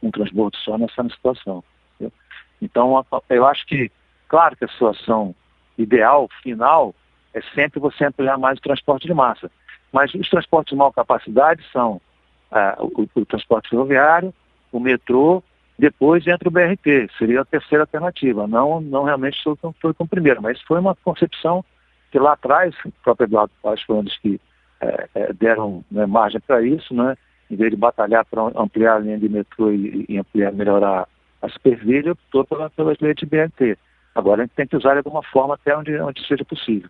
um 0.00 0.10
transbordo 0.10 0.56
só 0.58 0.78
nessa 0.78 1.02
situação. 1.10 1.62
Entendeu? 1.96 2.12
Então, 2.62 3.04
eu 3.28 3.46
acho 3.46 3.66
que, 3.66 3.90
claro 4.28 4.56
que 4.56 4.64
a 4.64 4.68
situação 4.68 5.34
ideal, 5.76 6.28
final, 6.42 6.94
é 7.34 7.40
sempre 7.54 7.80
você 7.80 8.04
ampliar 8.04 8.38
mais 8.38 8.58
o 8.58 8.62
transporte 8.62 9.06
de 9.06 9.14
massa. 9.14 9.50
Mas 9.92 10.14
os 10.14 10.28
transportes 10.30 10.72
de 10.72 10.78
maior 10.78 10.92
capacidade 10.92 11.62
são 11.72 12.00
ah, 12.50 12.76
o, 12.78 13.08
o, 13.14 13.26
transporte 13.26 13.68
ferroviário, 13.68 14.32
o 14.70 14.78
metrô, 14.78 15.42
depois 15.78 16.26
entra 16.26 16.48
o 16.48 16.52
BRT, 16.52 17.10
seria 17.18 17.40
a 17.40 17.44
terceira 17.44 17.82
alternativa. 17.82 18.46
Não, 18.46 18.80
não 18.80 19.02
realmente 19.02 19.42
foi, 19.42 19.56
foi 19.80 19.94
com 19.94 20.04
o 20.04 20.08
primeiro, 20.08 20.40
mas 20.40 20.60
foi 20.62 20.78
uma 20.78 20.94
concepção 20.94 21.64
que 22.10 22.18
lá 22.18 22.34
atrás, 22.34 22.74
o 22.84 22.92
próprio 23.02 23.24
Eduardo 23.24 23.52
Paz 23.62 23.82
foi 23.82 23.96
um 23.96 24.04
dos 24.04 24.16
que 24.18 24.40
é, 24.82 25.08
é, 25.14 25.32
deram 25.32 25.84
né, 25.90 26.04
margem 26.06 26.40
para 26.40 26.60
isso, 26.62 26.92
né? 26.92 27.16
em 27.50 27.56
vez 27.56 27.70
de 27.70 27.76
batalhar 27.76 28.24
para 28.24 28.42
ampliar 28.56 28.96
a 28.96 28.98
linha 28.98 29.18
de 29.18 29.28
metrô 29.28 29.70
e, 29.70 30.06
e 30.08 30.18
ampliar, 30.18 30.52
melhorar 30.52 31.06
a 31.40 31.48
supervia, 31.50 32.12
optou 32.12 32.44
pela, 32.46 32.70
pelas 32.70 32.98
leis 32.98 33.14
de 33.16 33.26
BNT. 33.26 33.76
Agora 34.14 34.42
a 34.42 34.44
gente 34.46 34.54
tem 34.54 34.66
que 34.66 34.76
usar 34.76 34.92
de 34.92 34.98
alguma 34.98 35.22
forma 35.22 35.54
até 35.54 35.76
onde, 35.76 35.94
onde 36.00 36.26
seja 36.26 36.44
possível. 36.44 36.88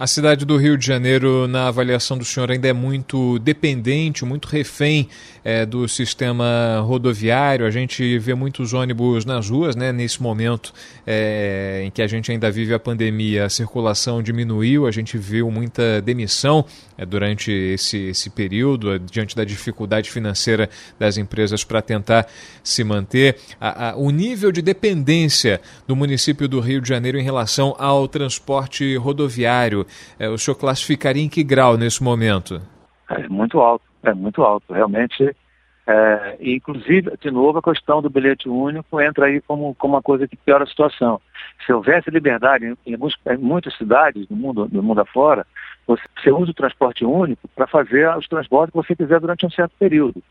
A 0.00 0.06
cidade 0.06 0.46
do 0.46 0.56
Rio 0.56 0.78
de 0.78 0.86
Janeiro, 0.86 1.46
na 1.46 1.68
avaliação 1.68 2.16
do 2.16 2.24
senhor, 2.24 2.50
ainda 2.50 2.66
é 2.66 2.72
muito 2.72 3.38
dependente, 3.40 4.24
muito 4.24 4.48
refém 4.48 5.10
é, 5.44 5.66
do 5.66 5.86
sistema 5.86 6.82
rodoviário. 6.82 7.66
A 7.66 7.70
gente 7.70 8.18
vê 8.18 8.32
muitos 8.32 8.72
ônibus 8.72 9.26
nas 9.26 9.50
ruas, 9.50 9.76
né? 9.76 9.92
Nesse 9.92 10.22
momento 10.22 10.72
é, 11.06 11.82
em 11.84 11.90
que 11.90 12.00
a 12.00 12.06
gente 12.06 12.32
ainda 12.32 12.50
vive 12.50 12.72
a 12.72 12.78
pandemia, 12.78 13.44
a 13.44 13.50
circulação 13.50 14.22
diminuiu, 14.22 14.86
a 14.86 14.90
gente 14.90 15.18
viu 15.18 15.50
muita 15.50 16.00
demissão 16.00 16.64
é, 16.96 17.04
durante 17.04 17.52
esse, 17.52 17.98
esse 17.98 18.30
período, 18.30 18.98
diante 18.98 19.36
da 19.36 19.44
dificuldade 19.44 20.10
financeira 20.10 20.70
das 20.98 21.18
empresas 21.18 21.62
para 21.62 21.82
tentar 21.82 22.26
se 22.64 22.82
manter. 22.82 23.36
A, 23.60 23.90
a, 23.90 23.96
o 23.96 24.10
nível 24.10 24.50
de 24.50 24.62
dependência 24.62 25.60
do 25.86 25.94
município 25.94 26.48
do 26.48 26.58
Rio 26.58 26.80
de 26.80 26.88
Janeiro 26.88 27.18
em 27.18 27.22
relação 27.22 27.76
ao 27.78 28.08
transporte 28.08 28.96
rodoviário 28.96 29.80
é, 29.80 29.89
o 30.28 30.38
senhor 30.38 30.56
classificaria 30.56 31.22
em 31.22 31.28
que 31.28 31.42
grau 31.42 31.76
nesse 31.76 32.02
momento? 32.02 32.60
É 33.08 33.28
muito 33.28 33.60
alto, 33.60 33.84
é 34.02 34.14
muito 34.14 34.42
alto. 34.42 34.72
Realmente, 34.72 35.34
é, 35.86 36.36
inclusive, 36.40 37.12
de 37.20 37.30
novo, 37.30 37.58
a 37.58 37.62
questão 37.62 38.00
do 38.00 38.08
bilhete 38.08 38.48
único 38.48 39.00
entra 39.00 39.26
aí 39.26 39.40
como, 39.40 39.74
como 39.74 39.94
uma 39.94 40.02
coisa 40.02 40.28
que 40.28 40.36
piora 40.36 40.64
a 40.64 40.66
situação. 40.66 41.20
Se 41.66 41.72
houvesse 41.72 42.10
liberdade 42.10 42.66
em, 42.66 42.76
em, 42.86 42.96
em 42.96 43.36
muitas 43.38 43.76
cidades 43.76 44.26
do 44.28 44.36
mundo, 44.36 44.68
do 44.68 44.82
mundo 44.82 45.00
afora, 45.00 45.46
você, 45.86 46.02
você 46.16 46.30
usa 46.30 46.52
o 46.52 46.54
transporte 46.54 47.04
único 47.04 47.48
para 47.48 47.66
fazer 47.66 48.16
os 48.16 48.28
transportes 48.28 48.72
que 48.72 48.76
você 48.76 48.94
quiser 48.94 49.18
durante 49.18 49.44
um 49.44 49.50
certo 49.50 49.72
período. 49.78 50.22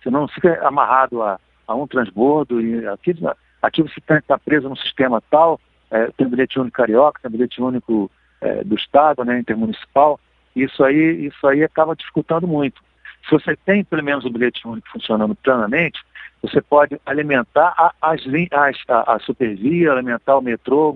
Você 0.00 0.10
não 0.10 0.28
fica 0.28 0.64
amarrado 0.66 1.22
a, 1.22 1.40
a 1.66 1.74
um 1.74 1.86
transbordo 1.86 2.60
e 2.60 2.86
aqui, 2.86 3.16
aqui 3.60 3.82
você 3.82 4.00
está 4.08 4.38
preso 4.38 4.68
num 4.68 4.76
sistema 4.76 5.20
tal, 5.28 5.60
é, 5.90 6.10
tem 6.16 6.28
bilhete 6.28 6.60
único 6.60 6.76
carioca, 6.76 7.20
tem 7.20 7.30
bilhete 7.30 7.60
único 7.60 8.10
é, 8.40 8.64
do 8.64 8.74
Estado, 8.74 9.24
né, 9.24 9.38
intermunicipal, 9.38 10.18
isso 10.54 10.82
aí, 10.82 11.26
isso 11.26 11.46
aí 11.46 11.62
acaba 11.62 11.94
dificultando 11.94 12.46
muito. 12.46 12.80
Se 13.28 13.32
você 13.32 13.56
tem 13.56 13.84
pelo 13.84 14.02
menos 14.02 14.24
o 14.24 14.30
bilhete 14.30 14.66
único 14.66 14.88
funcionando 14.90 15.34
plenamente, 15.34 16.00
você 16.42 16.60
pode 16.60 17.00
alimentar 17.04 17.74
a, 17.76 17.92
as, 18.00 18.22
as, 18.52 18.76
a, 18.88 19.14
a 19.14 19.18
supervia, 19.20 19.92
alimentar 19.92 20.36
o 20.36 20.42
metrô, 20.42 20.94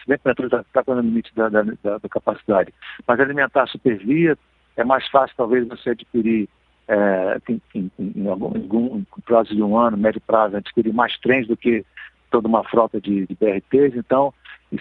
se 0.00 0.06
bem 0.06 0.18
que 0.18 0.24
o 0.24 0.28
metrô 0.28 0.46
está 0.46 0.64
tá 0.72 0.84
com 0.84 0.92
o 0.92 1.00
limite 1.00 1.34
da, 1.34 1.48
da, 1.48 1.62
da, 1.62 1.98
da, 1.98 2.08
capacidade, 2.08 2.72
mas 3.06 3.20
alimentar 3.20 3.62
a 3.62 3.66
supervia 3.66 4.36
é 4.76 4.84
mais 4.84 5.06
fácil 5.08 5.36
talvez 5.36 5.66
você 5.66 5.90
adquirir 5.90 6.48
é, 6.88 7.40
em, 7.48 7.60
em, 7.74 7.90
em, 7.98 8.28
algum, 8.28 8.56
em, 8.56 8.62
algum, 8.62 9.04
prazo 9.24 9.54
de 9.54 9.62
um 9.62 9.76
ano, 9.76 9.96
médio 9.96 10.20
prazo, 10.20 10.56
adquirir 10.56 10.92
mais 10.92 11.16
trens 11.18 11.46
do 11.46 11.56
que 11.56 11.84
toda 12.30 12.48
uma 12.48 12.64
frota 12.64 13.00
de, 13.00 13.26
de 13.26 13.34
BRTs. 13.34 13.96
Então, 13.96 14.32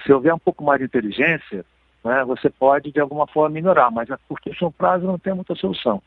se 0.04 0.12
houver 0.12 0.34
um 0.34 0.40
pouco 0.40 0.64
mais 0.64 0.80
de 0.80 0.86
inteligência, 0.86 1.66
né, 2.04 2.24
você 2.26 2.50
pode 2.50 2.92
de 2.92 3.00
alguma 3.00 3.28
forma 3.28 3.50
melhorar, 3.50 3.92
mas 3.92 4.10
a 4.10 4.18
curtíssimo 4.28 4.72
prazo 4.72 5.06
não 5.06 5.20
tem 5.20 5.34
muita 5.34 5.56
solução. 5.56 6.02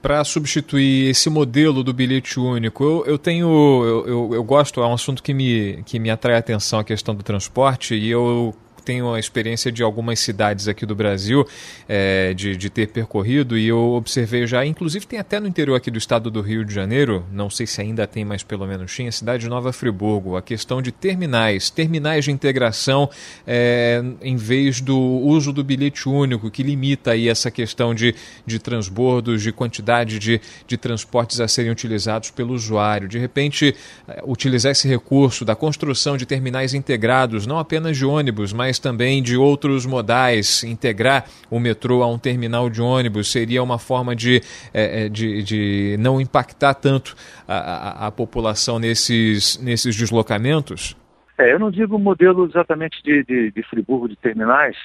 Para 0.00 0.22
substituir 0.22 1.10
esse 1.10 1.28
modelo 1.28 1.82
do 1.82 1.92
bilhete 1.92 2.38
único, 2.38 2.84
eu, 2.84 3.04
eu 3.06 3.18
tenho, 3.18 3.48
eu, 3.48 4.06
eu, 4.06 4.34
eu, 4.34 4.44
gosto, 4.44 4.80
é 4.80 4.86
um 4.86 4.92
assunto 4.92 5.22
que 5.22 5.34
me, 5.34 5.82
que 5.84 5.98
me 5.98 6.08
atrai 6.08 6.36
a 6.36 6.38
atenção, 6.38 6.78
a 6.78 6.84
questão 6.84 7.14
do 7.14 7.22
transporte, 7.24 7.96
e 7.96 8.08
eu 8.08 8.54
tenho 8.88 9.12
a 9.12 9.20
experiência 9.20 9.70
de 9.70 9.82
algumas 9.82 10.18
cidades 10.18 10.66
aqui 10.66 10.86
do 10.86 10.94
Brasil 10.94 11.46
é, 11.86 12.32
de, 12.32 12.56
de 12.56 12.70
ter 12.70 12.88
percorrido 12.88 13.58
e 13.58 13.68
eu 13.68 13.78
observei 13.92 14.46
já, 14.46 14.64
inclusive 14.64 15.06
tem 15.06 15.18
até 15.18 15.38
no 15.38 15.46
interior 15.46 15.76
aqui 15.76 15.90
do 15.90 15.98
estado 15.98 16.30
do 16.30 16.40
Rio 16.40 16.64
de 16.64 16.72
Janeiro, 16.72 17.22
não 17.30 17.50
sei 17.50 17.66
se 17.66 17.82
ainda 17.82 18.06
tem, 18.06 18.24
mas 18.24 18.42
pelo 18.42 18.66
menos 18.66 18.90
tinha, 18.90 19.10
a 19.10 19.12
cidade 19.12 19.42
de 19.42 19.48
Nova 19.50 19.74
Friburgo, 19.74 20.38
a 20.38 20.40
questão 20.40 20.80
de 20.80 20.90
terminais, 20.90 21.68
terminais 21.68 22.24
de 22.24 22.30
integração 22.30 23.10
é, 23.46 24.02
em 24.22 24.36
vez 24.36 24.80
do 24.80 24.96
uso 24.96 25.52
do 25.52 25.62
bilhete 25.62 26.08
único, 26.08 26.50
que 26.50 26.62
limita 26.62 27.10
aí 27.10 27.28
essa 27.28 27.50
questão 27.50 27.94
de, 27.94 28.14
de 28.46 28.58
transbordos, 28.58 29.42
de 29.42 29.52
quantidade 29.52 30.18
de, 30.18 30.40
de 30.66 30.78
transportes 30.78 31.40
a 31.40 31.46
serem 31.46 31.70
utilizados 31.70 32.30
pelo 32.30 32.54
usuário. 32.54 33.06
De 33.06 33.18
repente, 33.18 33.76
é, 34.08 34.22
utilizar 34.24 34.72
esse 34.72 34.88
recurso 34.88 35.44
da 35.44 35.54
construção 35.54 36.16
de 36.16 36.24
terminais 36.24 36.72
integrados, 36.72 37.46
não 37.46 37.58
apenas 37.58 37.94
de 37.94 38.06
ônibus, 38.06 38.54
mas 38.54 38.77
também 38.78 39.22
de 39.22 39.36
outros 39.36 39.86
modais. 39.86 40.62
Integrar 40.64 41.26
o 41.50 41.58
metrô 41.58 42.02
a 42.02 42.06
um 42.06 42.18
terminal 42.18 42.68
de 42.70 42.80
ônibus 42.80 43.30
seria 43.30 43.62
uma 43.62 43.78
forma 43.78 44.14
de, 44.14 44.40
é, 44.72 45.04
é, 45.04 45.08
de, 45.08 45.42
de 45.42 45.96
não 45.98 46.20
impactar 46.20 46.74
tanto 46.74 47.14
a, 47.46 47.56
a, 47.56 48.06
a, 48.06 48.10
população 48.10 48.78
nesses, 48.78 49.58
nesses 49.58 49.96
deslocamentos? 49.96 50.96
É, 51.38 51.52
eu 51.52 51.58
não 51.58 51.70
digo 51.70 51.98
modelo 51.98 52.46
exatamente 52.46 53.02
de, 53.02 53.24
de, 53.24 53.50
de 53.50 53.62
Friburgo 53.62 54.08
de 54.08 54.16
terminais, 54.16 54.76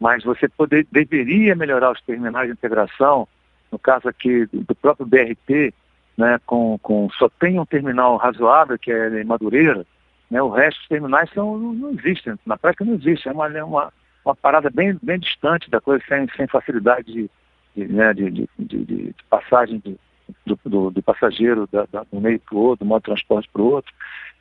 mas 0.00 0.22
você 0.22 0.48
poder, 0.48 0.86
deveria 0.90 1.54
melhorar 1.56 1.92
os 1.92 2.00
terminais 2.02 2.46
de 2.46 2.52
integração, 2.52 3.26
no 3.70 3.78
caso 3.78 4.08
aqui 4.08 4.46
do 4.52 4.74
próprio 4.74 5.06
BRT, 5.06 5.74
né, 6.16 6.40
com, 6.46 6.78
com, 6.78 7.08
só 7.18 7.28
tem 7.28 7.60
um 7.60 7.66
terminal 7.66 8.16
razoável, 8.16 8.78
que 8.78 8.90
é 8.90 9.20
em 9.20 9.24
Madureira, 9.24 9.86
né? 10.30 10.42
O 10.42 10.50
resto 10.50 10.78
dos 10.78 10.88
terminais 10.88 11.30
são, 11.30 11.58
não, 11.58 11.90
existem, 11.90 12.34
na 12.44 12.56
prática 12.56 12.84
não 12.84 12.94
existe, 12.94 13.28
é 13.28 13.32
uma, 13.32 13.48
é 13.48 13.64
uma, 13.64 13.92
uma 14.24 14.34
parada 14.34 14.70
bem, 14.70 14.96
bem 15.02 15.18
distante 15.18 15.70
da 15.70 15.80
coisa, 15.80 16.04
sem, 16.08 16.28
sem 16.36 16.46
facilidade 16.46 17.12
de, 17.12 17.30
de, 17.74 17.92
né, 17.92 18.12
de, 18.12 18.30
de, 18.30 18.48
de, 18.58 19.14
passagem 19.30 19.82
do, 20.44 20.58
do, 20.64 20.90
do, 20.90 21.02
passageiro 21.02 21.68
da, 21.72 21.86
da, 21.90 22.04
do 22.10 22.20
meio 22.20 22.38
para 22.40 22.54
o 22.54 22.60
outro, 22.60 22.84
do 22.84 22.88
modo 22.88 23.00
de 23.00 23.06
transporte 23.06 23.48
para 23.52 23.62
o 23.62 23.70
outro. 23.72 23.92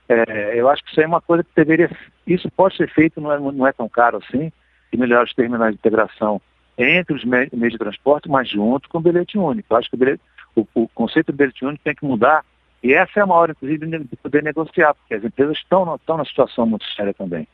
É, 0.09 0.59
eu 0.59 0.69
acho 0.69 0.83
que 0.83 0.91
isso 0.91 1.01
é 1.01 1.07
uma 1.07 1.21
coisa 1.21 1.43
que 1.43 1.49
deveria, 1.55 1.89
isso 2.25 2.49
pode 2.51 2.77
ser 2.77 2.89
feito, 2.89 3.19
não 3.19 3.31
é, 3.31 3.39
não 3.39 3.67
é 3.67 3.73
tão 3.73 3.89
caro 3.89 4.17
assim, 4.17 4.51
de 4.91 4.97
melhorar 4.97 5.25
os 5.25 5.33
terminais 5.33 5.73
de 5.73 5.79
integração 5.79 6.41
entre 6.77 7.15
os 7.15 7.25
meios 7.25 7.51
de 7.51 7.77
transporte, 7.77 8.29
mas 8.29 8.49
junto 8.49 8.87
com 8.87 8.99
o 8.99 9.01
bilhete 9.01 9.37
único. 9.37 9.73
Eu 9.73 9.77
acho 9.77 9.89
que 9.89 9.95
o, 9.95 9.99
bilhete, 9.99 10.21
o, 10.55 10.67
o 10.75 10.87
conceito 10.89 11.31
do 11.31 11.37
bilhete 11.37 11.65
único 11.65 11.83
tem 11.83 11.95
que 11.95 12.05
mudar 12.05 12.45
e 12.83 12.93
essa 12.93 13.19
é 13.19 13.23
a 13.23 13.25
maior, 13.25 13.49
inclusive, 13.49 13.85
de 13.85 14.15
poder 14.17 14.43
negociar, 14.43 14.93
porque 14.93 15.15
as 15.15 15.23
empresas 15.23 15.57
estão, 15.57 15.95
estão 15.95 16.17
na 16.17 16.25
situação 16.25 16.65
muito 16.65 16.85
séria 16.93 17.13
também. 17.13 17.47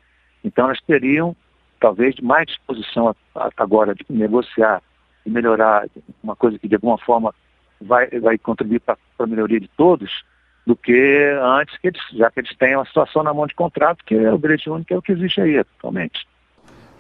Então, 0.44 0.66
elas 0.66 0.82
teriam, 0.82 1.36
talvez, 1.80 2.20
mais 2.20 2.48
disposição 2.48 3.16
agora 3.58 3.96
de 3.96 4.06
negociar 4.10 4.82
e 5.26 5.30
melhorar 5.30 5.88
uma 6.22 6.36
coisa 6.36 6.60
que, 6.60 6.68
de 6.68 6.76
alguma 6.76 6.98
forma, 6.98 7.34
vai, 7.80 8.08
vai 8.20 8.38
contribuir 8.38 8.82
para 8.82 8.98
a 9.20 9.28
melhoria 9.28 9.60
de 9.60 9.70
todos, 9.70 10.24
do 10.66 10.76
que 10.76 11.38
antes, 11.42 11.78
que 11.78 11.88
eles, 11.88 12.02
já 12.14 12.30
que 12.32 12.40
eles 12.40 12.56
têm 12.58 12.76
uma 12.76 12.86
situação 12.86 13.24
na 13.24 13.34
mão 13.34 13.48
de 13.48 13.56
contrato, 13.56 14.04
que 14.06 14.16
é 14.16 14.32
o 14.32 14.38
bilhete 14.38 14.70
único, 14.70 14.94
é 14.94 14.98
o 14.98 15.02
que 15.02 15.12
existe 15.12 15.42
aí 15.42 15.58
atualmente. 15.58 16.26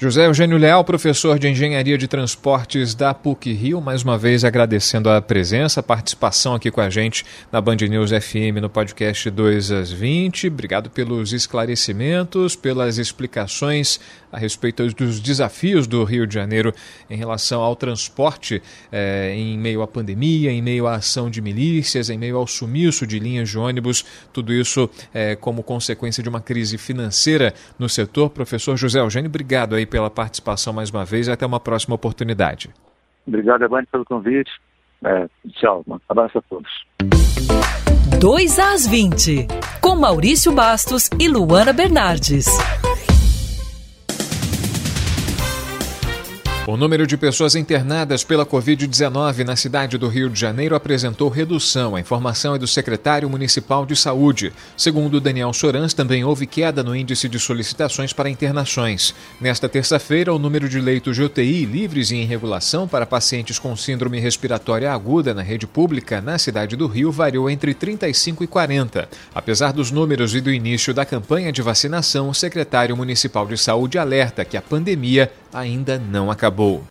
José 0.03 0.25
Eugênio 0.25 0.57
Leal, 0.57 0.83
professor 0.83 1.39
de 1.39 1.47
Engenharia 1.47 1.97
de 1.97 2.09
Transportes 2.09 2.93
da 2.93 3.13
PUC 3.13 3.53
Rio, 3.53 3.79
mais 3.79 4.03
uma 4.03 4.17
vez 4.17 4.43
agradecendo 4.43 5.09
a 5.09 5.21
presença, 5.21 5.79
a 5.79 5.83
participação 5.83 6.53
aqui 6.53 6.69
com 6.69 6.81
a 6.81 6.89
gente 6.89 7.23
na 7.49 7.61
Band 7.61 7.77
News 7.77 8.09
FM 8.09 8.59
no 8.61 8.69
podcast 8.69 9.29
2 9.29 9.71
às 9.71 9.93
20. 9.93 10.47
Obrigado 10.47 10.89
pelos 10.89 11.31
esclarecimentos, 11.31 12.53
pelas 12.53 12.97
explicações 12.97 13.97
a 14.29 14.37
respeito 14.39 14.85
dos 14.87 15.19
desafios 15.19 15.85
do 15.85 16.03
Rio 16.03 16.25
de 16.25 16.33
Janeiro 16.33 16.73
em 17.07 17.15
relação 17.15 17.61
ao 17.61 17.75
transporte 17.75 18.61
eh, 18.91 19.31
em 19.37 19.57
meio 19.59 19.83
à 19.83 19.87
pandemia, 19.87 20.51
em 20.51 20.59
meio 20.59 20.87
à 20.87 20.95
ação 20.95 21.29
de 21.29 21.39
milícias, 21.39 22.09
em 22.09 22.17
meio 22.17 22.37
ao 22.37 22.47
sumiço 22.47 23.05
de 23.05 23.19
linhas 23.19 23.47
de 23.47 23.59
ônibus, 23.59 24.03
tudo 24.33 24.51
isso 24.51 24.89
eh, 25.13 25.35
como 25.35 25.61
consequência 25.61 26.23
de 26.23 26.27
uma 26.27 26.41
crise 26.41 26.79
financeira 26.79 27.53
no 27.77 27.87
setor. 27.87 28.31
Professor 28.31 28.75
José 28.75 28.99
Eugênio, 28.99 29.29
obrigado 29.29 29.75
aí 29.75 29.85
pela 29.93 30.09
participação 30.09 30.73
mais 30.73 30.89
uma 30.89 31.05
vez 31.05 31.27
e 31.27 31.31
até 31.31 31.45
uma 31.45 31.59
próxima 31.59 31.93
oportunidade. 31.93 32.71
Obrigado, 33.27 33.63
Evane, 33.63 33.85
pelo 33.91 34.03
convite. 34.03 34.49
É, 35.05 35.27
tchau, 35.51 35.83
um 35.87 35.99
abraço 36.09 36.39
a 36.39 36.41
todos. 36.41 36.71
2 38.19 38.57
às 38.57 38.87
20, 38.87 39.47
com 39.79 39.95
Maurício 39.95 40.51
Bastos 40.51 41.11
e 41.19 41.27
Luana 41.27 41.71
Bernardes. 41.71 42.47
O 46.65 46.77
número 46.77 47.05
de 47.05 47.17
pessoas 47.17 47.55
internadas 47.55 48.23
pela 48.23 48.45
Covid-19 48.45 49.43
na 49.43 49.53
cidade 49.53 49.97
do 49.97 50.07
Rio 50.07 50.29
de 50.29 50.39
Janeiro 50.39 50.75
apresentou 50.75 51.27
redução. 51.27 51.93
A 51.93 51.99
informação 51.99 52.55
é 52.55 52.57
do 52.57 52.65
secretário 52.65 53.29
municipal 53.29 53.85
de 53.85 53.97
saúde. 53.97 54.53
Segundo 54.77 55.19
Daniel 55.19 55.51
Sorans, 55.51 55.93
também 55.93 56.23
houve 56.23 56.47
queda 56.47 56.81
no 56.81 56.95
índice 56.95 57.27
de 57.27 57.37
solicitações 57.37 58.13
para 58.13 58.29
internações. 58.29 59.13
Nesta 59.41 59.67
terça-feira, 59.67 60.33
o 60.33 60.39
número 60.39 60.69
de 60.69 60.79
leitos 60.79 61.17
de 61.17 61.23
UTI 61.23 61.65
livres 61.65 62.11
e 62.11 62.15
em 62.15 62.25
regulação 62.25 62.87
para 62.87 63.05
pacientes 63.05 63.59
com 63.59 63.75
síndrome 63.75 64.21
respiratória 64.21 64.89
aguda 64.89 65.33
na 65.33 65.41
rede 65.41 65.67
pública 65.67 66.21
na 66.21 66.37
cidade 66.37 66.77
do 66.77 66.87
Rio 66.87 67.11
variou 67.11 67.49
entre 67.49 67.73
35 67.73 68.41
e 68.41 68.47
40. 68.47 69.09
Apesar 69.35 69.73
dos 69.73 69.91
números 69.91 70.33
e 70.33 70.39
do 70.39 70.49
início 70.49 70.93
da 70.93 71.03
campanha 71.03 71.51
de 71.51 71.61
vacinação, 71.61 72.29
o 72.29 72.33
secretário 72.33 72.95
municipal 72.95 73.45
de 73.45 73.57
saúde 73.57 73.97
alerta 73.97 74.45
que 74.45 74.55
a 74.55 74.61
pandemia 74.61 75.29
ainda 75.53 75.97
não 75.99 76.31
acabou. 76.31 76.83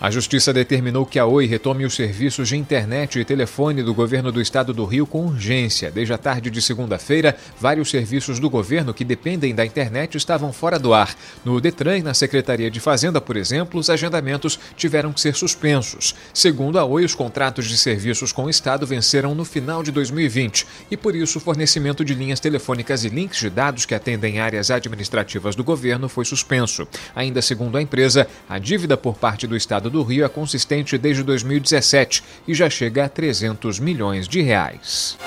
A 0.00 0.10
Justiça 0.10 0.50
determinou 0.50 1.04
que 1.04 1.18
a 1.18 1.26
Oi 1.26 1.44
retome 1.44 1.84
os 1.84 1.94
serviços 1.94 2.48
de 2.48 2.56
internet 2.56 3.18
e 3.18 3.24
telefone 3.24 3.82
do 3.82 3.92
governo 3.92 4.32
do 4.32 4.40
estado 4.40 4.72
do 4.72 4.86
Rio 4.86 5.06
com 5.06 5.26
urgência. 5.26 5.90
Desde 5.90 6.14
a 6.14 6.16
tarde 6.16 6.50
de 6.50 6.62
segunda-feira, 6.62 7.36
vários 7.60 7.90
serviços 7.90 8.40
do 8.40 8.48
governo 8.48 8.94
que 8.94 9.04
dependem 9.04 9.54
da 9.54 9.62
internet 9.62 10.16
estavam 10.16 10.54
fora 10.54 10.78
do 10.78 10.94
ar. 10.94 11.14
No 11.44 11.60
Detran 11.60 11.98
e 11.98 12.02
na 12.02 12.14
Secretaria 12.14 12.70
de 12.70 12.80
Fazenda, 12.80 13.20
por 13.20 13.36
exemplo, 13.36 13.78
os 13.78 13.90
agendamentos 13.90 14.58
tiveram 14.74 15.12
que 15.12 15.20
ser 15.20 15.34
suspensos. 15.34 16.14
Segundo 16.32 16.78
a 16.78 16.84
Oi, 16.86 17.04
os 17.04 17.14
contratos 17.14 17.66
de 17.66 17.76
serviços 17.76 18.32
com 18.32 18.44
o 18.44 18.50
estado 18.50 18.86
venceram 18.86 19.34
no 19.34 19.44
final 19.44 19.82
de 19.82 19.92
2020 19.92 20.66
e, 20.90 20.96
por 20.96 21.14
isso, 21.14 21.36
o 21.36 21.42
fornecimento 21.42 22.02
de 22.06 22.14
linhas 22.14 22.40
telefônicas 22.40 23.04
e 23.04 23.10
links 23.10 23.40
de 23.40 23.50
dados 23.50 23.84
que 23.84 23.94
atendem 23.94 24.40
áreas 24.40 24.70
administrativas 24.70 25.54
do 25.54 25.62
governo 25.62 26.08
foi 26.08 26.24
suspenso. 26.24 26.88
Ainda 27.14 27.42
segundo 27.42 27.76
a 27.76 27.82
empresa, 27.82 28.26
a 28.48 28.58
dívida 28.58 28.96
por 28.96 29.18
parte 29.18 29.46
do 29.46 29.54
estado 29.54 29.89
do 29.90 30.02
Rio 30.02 30.24
é 30.24 30.28
consistente 30.28 30.96
desde 30.96 31.22
2017 31.22 32.22
e 32.48 32.54
já 32.54 32.70
chega 32.70 33.04
a 33.04 33.08
300 33.08 33.78
milhões 33.78 34.26
de 34.26 34.40
reais. 34.40 35.18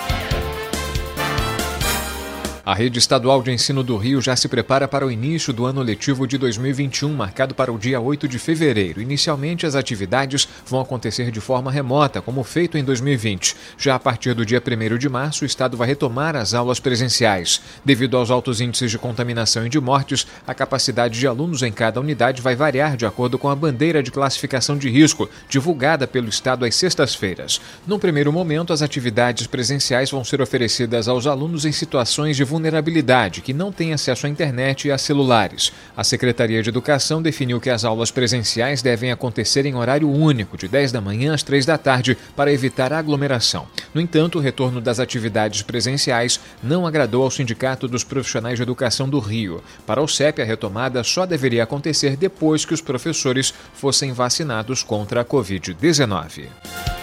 A 2.65 2.73
rede 2.73 2.97
estadual 2.97 3.43
de 3.43 3.51
ensino 3.51 3.83
do 3.83 3.97
Rio 3.97 4.21
já 4.21 4.37
se 4.37 4.47
prepara 4.47 4.87
para 4.87 5.05
o 5.05 5.11
início 5.11 5.51
do 5.51 5.65
ano 5.65 5.81
letivo 5.81 6.25
de 6.25 6.37
2021, 6.37 7.13
marcado 7.13 7.53
para 7.53 7.73
o 7.73 7.77
dia 7.77 7.99
8 7.99 8.25
de 8.25 8.39
fevereiro. 8.39 9.01
Inicialmente, 9.01 9.65
as 9.65 9.75
atividades 9.75 10.47
vão 10.65 10.79
acontecer 10.79 11.29
de 11.29 11.41
forma 11.41 11.69
remota, 11.69 12.21
como 12.21 12.41
feito 12.41 12.77
em 12.77 12.83
2020. 12.85 13.53
Já 13.77 13.95
a 13.95 13.99
partir 13.99 14.33
do 14.33 14.45
dia 14.45 14.63
1 14.65 14.97
de 14.97 15.09
março, 15.09 15.43
o 15.43 15.45
Estado 15.45 15.75
vai 15.75 15.89
retomar 15.89 16.37
as 16.37 16.53
aulas 16.53 16.79
presenciais. 16.79 17.59
Devido 17.83 18.15
aos 18.15 18.31
altos 18.31 18.61
índices 18.61 18.89
de 18.89 18.97
contaminação 18.97 19.65
e 19.65 19.69
de 19.69 19.81
mortes, 19.81 20.25
a 20.47 20.53
capacidade 20.53 21.19
de 21.19 21.27
alunos 21.27 21.63
em 21.63 21.71
cada 21.71 21.99
unidade 21.99 22.41
vai 22.41 22.55
variar 22.55 22.95
de 22.95 23.05
acordo 23.05 23.37
com 23.37 23.49
a 23.49 23.55
bandeira 23.55 24.01
de 24.01 24.09
classificação 24.09 24.77
de 24.77 24.89
risco, 24.89 25.29
divulgada 25.49 26.07
pelo 26.07 26.29
Estado 26.29 26.63
às 26.63 26.75
sextas-feiras. 26.75 27.59
Num 27.85 27.99
primeiro 27.99 28.31
momento, 28.31 28.71
as 28.71 28.81
atividades 28.81 29.47
presenciais 29.47 30.09
vão 30.09 30.23
ser 30.23 30.41
oferecidas 30.41 31.09
aos 31.09 31.27
alunos 31.27 31.65
em 31.65 31.73
situações 31.73 32.37
de 32.37 32.52
vulnerabilidade 32.53 33.41
que 33.41 33.51
não 33.51 33.71
têm 33.71 33.93
acesso 33.93 34.27
à 34.27 34.29
internet 34.29 34.87
e 34.87 34.91
a 34.91 34.97
celulares. 34.97 35.73
A 35.97 36.03
Secretaria 36.03 36.61
de 36.61 36.69
Educação 36.69 37.19
definiu 37.19 37.59
que 37.59 37.71
as 37.71 37.83
aulas 37.83 38.11
presenciais 38.11 38.83
devem 38.83 39.11
acontecer 39.11 39.65
em 39.65 39.73
horário 39.73 40.07
único, 40.07 40.55
de 40.55 40.67
10 40.67 40.91
da 40.91 41.01
manhã 41.01 41.33
às 41.33 41.41
3 41.41 41.65
da 41.65 41.79
tarde, 41.79 42.15
para 42.35 42.53
evitar 42.53 42.93
aglomeração. 42.93 43.67
No 43.91 43.99
entanto, 43.99 44.37
o 44.37 44.41
retorno 44.41 44.79
das 44.79 44.99
atividades 44.99 45.63
presenciais 45.63 46.39
não 46.61 46.85
agradou 46.85 47.23
ao 47.23 47.31
Sindicato 47.31 47.87
dos 47.87 48.03
Profissionais 48.03 48.57
de 48.57 48.63
Educação 48.63 49.09
do 49.09 49.17
Rio. 49.17 49.63
Para 49.87 50.01
o 50.01 50.07
CEP, 50.07 50.39
a 50.39 50.45
retomada 50.45 51.03
só 51.03 51.25
deveria 51.25 51.63
acontecer 51.63 52.15
depois 52.15 52.65
que 52.65 52.73
os 52.75 52.81
professores 52.81 53.51
fossem 53.73 54.13
vacinados 54.13 54.83
contra 54.83 55.21
a 55.21 55.25
Covid-19. 55.25 57.02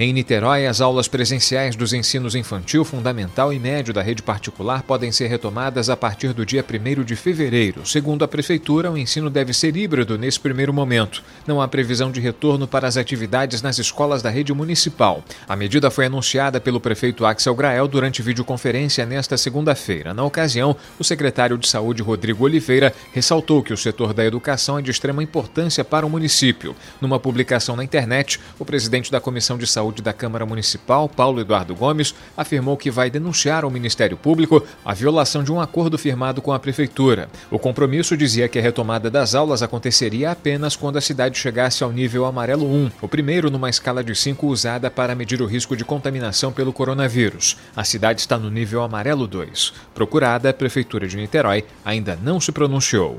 Em 0.00 0.12
Niterói, 0.12 0.64
as 0.64 0.80
aulas 0.80 1.08
presenciais 1.08 1.74
dos 1.74 1.92
ensinos 1.92 2.36
infantil, 2.36 2.84
fundamental 2.84 3.52
e 3.52 3.58
médio 3.58 3.92
da 3.92 4.00
rede 4.00 4.22
particular 4.22 4.84
podem 4.84 5.10
ser 5.10 5.26
retomadas 5.26 5.90
a 5.90 5.96
partir 5.96 6.32
do 6.32 6.46
dia 6.46 6.64
1 6.64 7.02
de 7.02 7.16
fevereiro. 7.16 7.84
Segundo 7.84 8.24
a 8.24 8.28
Prefeitura, 8.28 8.92
o 8.92 8.96
ensino 8.96 9.28
deve 9.28 9.52
ser 9.52 9.76
híbrido 9.76 10.16
nesse 10.16 10.38
primeiro 10.38 10.72
momento. 10.72 11.20
Não 11.44 11.60
há 11.60 11.66
previsão 11.66 12.12
de 12.12 12.20
retorno 12.20 12.68
para 12.68 12.86
as 12.86 12.96
atividades 12.96 13.60
nas 13.60 13.80
escolas 13.80 14.22
da 14.22 14.30
rede 14.30 14.54
municipal. 14.54 15.24
A 15.48 15.56
medida 15.56 15.90
foi 15.90 16.06
anunciada 16.06 16.60
pelo 16.60 16.78
prefeito 16.78 17.26
Axel 17.26 17.56
Grael 17.56 17.88
durante 17.88 18.22
videoconferência 18.22 19.04
nesta 19.04 19.36
segunda-feira. 19.36 20.14
Na 20.14 20.22
ocasião, 20.22 20.76
o 20.96 21.02
secretário 21.02 21.58
de 21.58 21.66
Saúde, 21.66 22.04
Rodrigo 22.04 22.44
Oliveira, 22.44 22.94
ressaltou 23.12 23.64
que 23.64 23.72
o 23.72 23.76
setor 23.76 24.14
da 24.14 24.24
educação 24.24 24.78
é 24.78 24.82
de 24.82 24.92
extrema 24.92 25.24
importância 25.24 25.84
para 25.84 26.06
o 26.06 26.08
município. 26.08 26.76
Numa 27.00 27.18
publicação 27.18 27.74
na 27.74 27.82
internet, 27.82 28.38
o 28.60 28.64
presidente 28.64 29.10
da 29.10 29.20
Comissão 29.20 29.58
de 29.58 29.66
Saúde 29.66 29.87
Saúde 29.88 30.02
da 30.02 30.12
Câmara 30.12 30.44
Municipal, 30.44 31.08
Paulo 31.08 31.40
Eduardo 31.40 31.74
Gomes, 31.74 32.14
afirmou 32.36 32.76
que 32.76 32.90
vai 32.90 33.08
denunciar 33.08 33.64
ao 33.64 33.70
Ministério 33.70 34.18
Público 34.18 34.62
a 34.84 34.92
violação 34.92 35.42
de 35.42 35.50
um 35.50 35.58
acordo 35.58 35.96
firmado 35.96 36.42
com 36.42 36.52
a 36.52 36.58
Prefeitura. 36.58 37.30
O 37.50 37.58
compromisso 37.58 38.14
dizia 38.14 38.48
que 38.48 38.58
a 38.58 38.62
retomada 38.62 39.10
das 39.10 39.34
aulas 39.34 39.62
aconteceria 39.62 40.30
apenas 40.30 40.76
quando 40.76 40.98
a 40.98 41.00
cidade 41.00 41.38
chegasse 41.38 41.82
ao 41.82 41.90
nível 41.90 42.26
amarelo 42.26 42.66
1, 42.66 42.90
o 43.00 43.08
primeiro 43.08 43.50
numa 43.50 43.70
escala 43.70 44.04
de 44.04 44.14
5 44.14 44.46
usada 44.46 44.90
para 44.90 45.14
medir 45.14 45.40
o 45.40 45.46
risco 45.46 45.74
de 45.74 45.86
contaminação 45.86 46.52
pelo 46.52 46.70
coronavírus. 46.72 47.56
A 47.74 47.82
cidade 47.82 48.20
está 48.20 48.36
no 48.36 48.50
nível 48.50 48.82
amarelo 48.82 49.26
2. 49.26 49.72
Procurada, 49.94 50.50
a 50.50 50.54
Prefeitura 50.54 51.08
de 51.08 51.16
Niterói 51.16 51.64
ainda 51.82 52.18
não 52.22 52.38
se 52.38 52.52
pronunciou. 52.52 53.16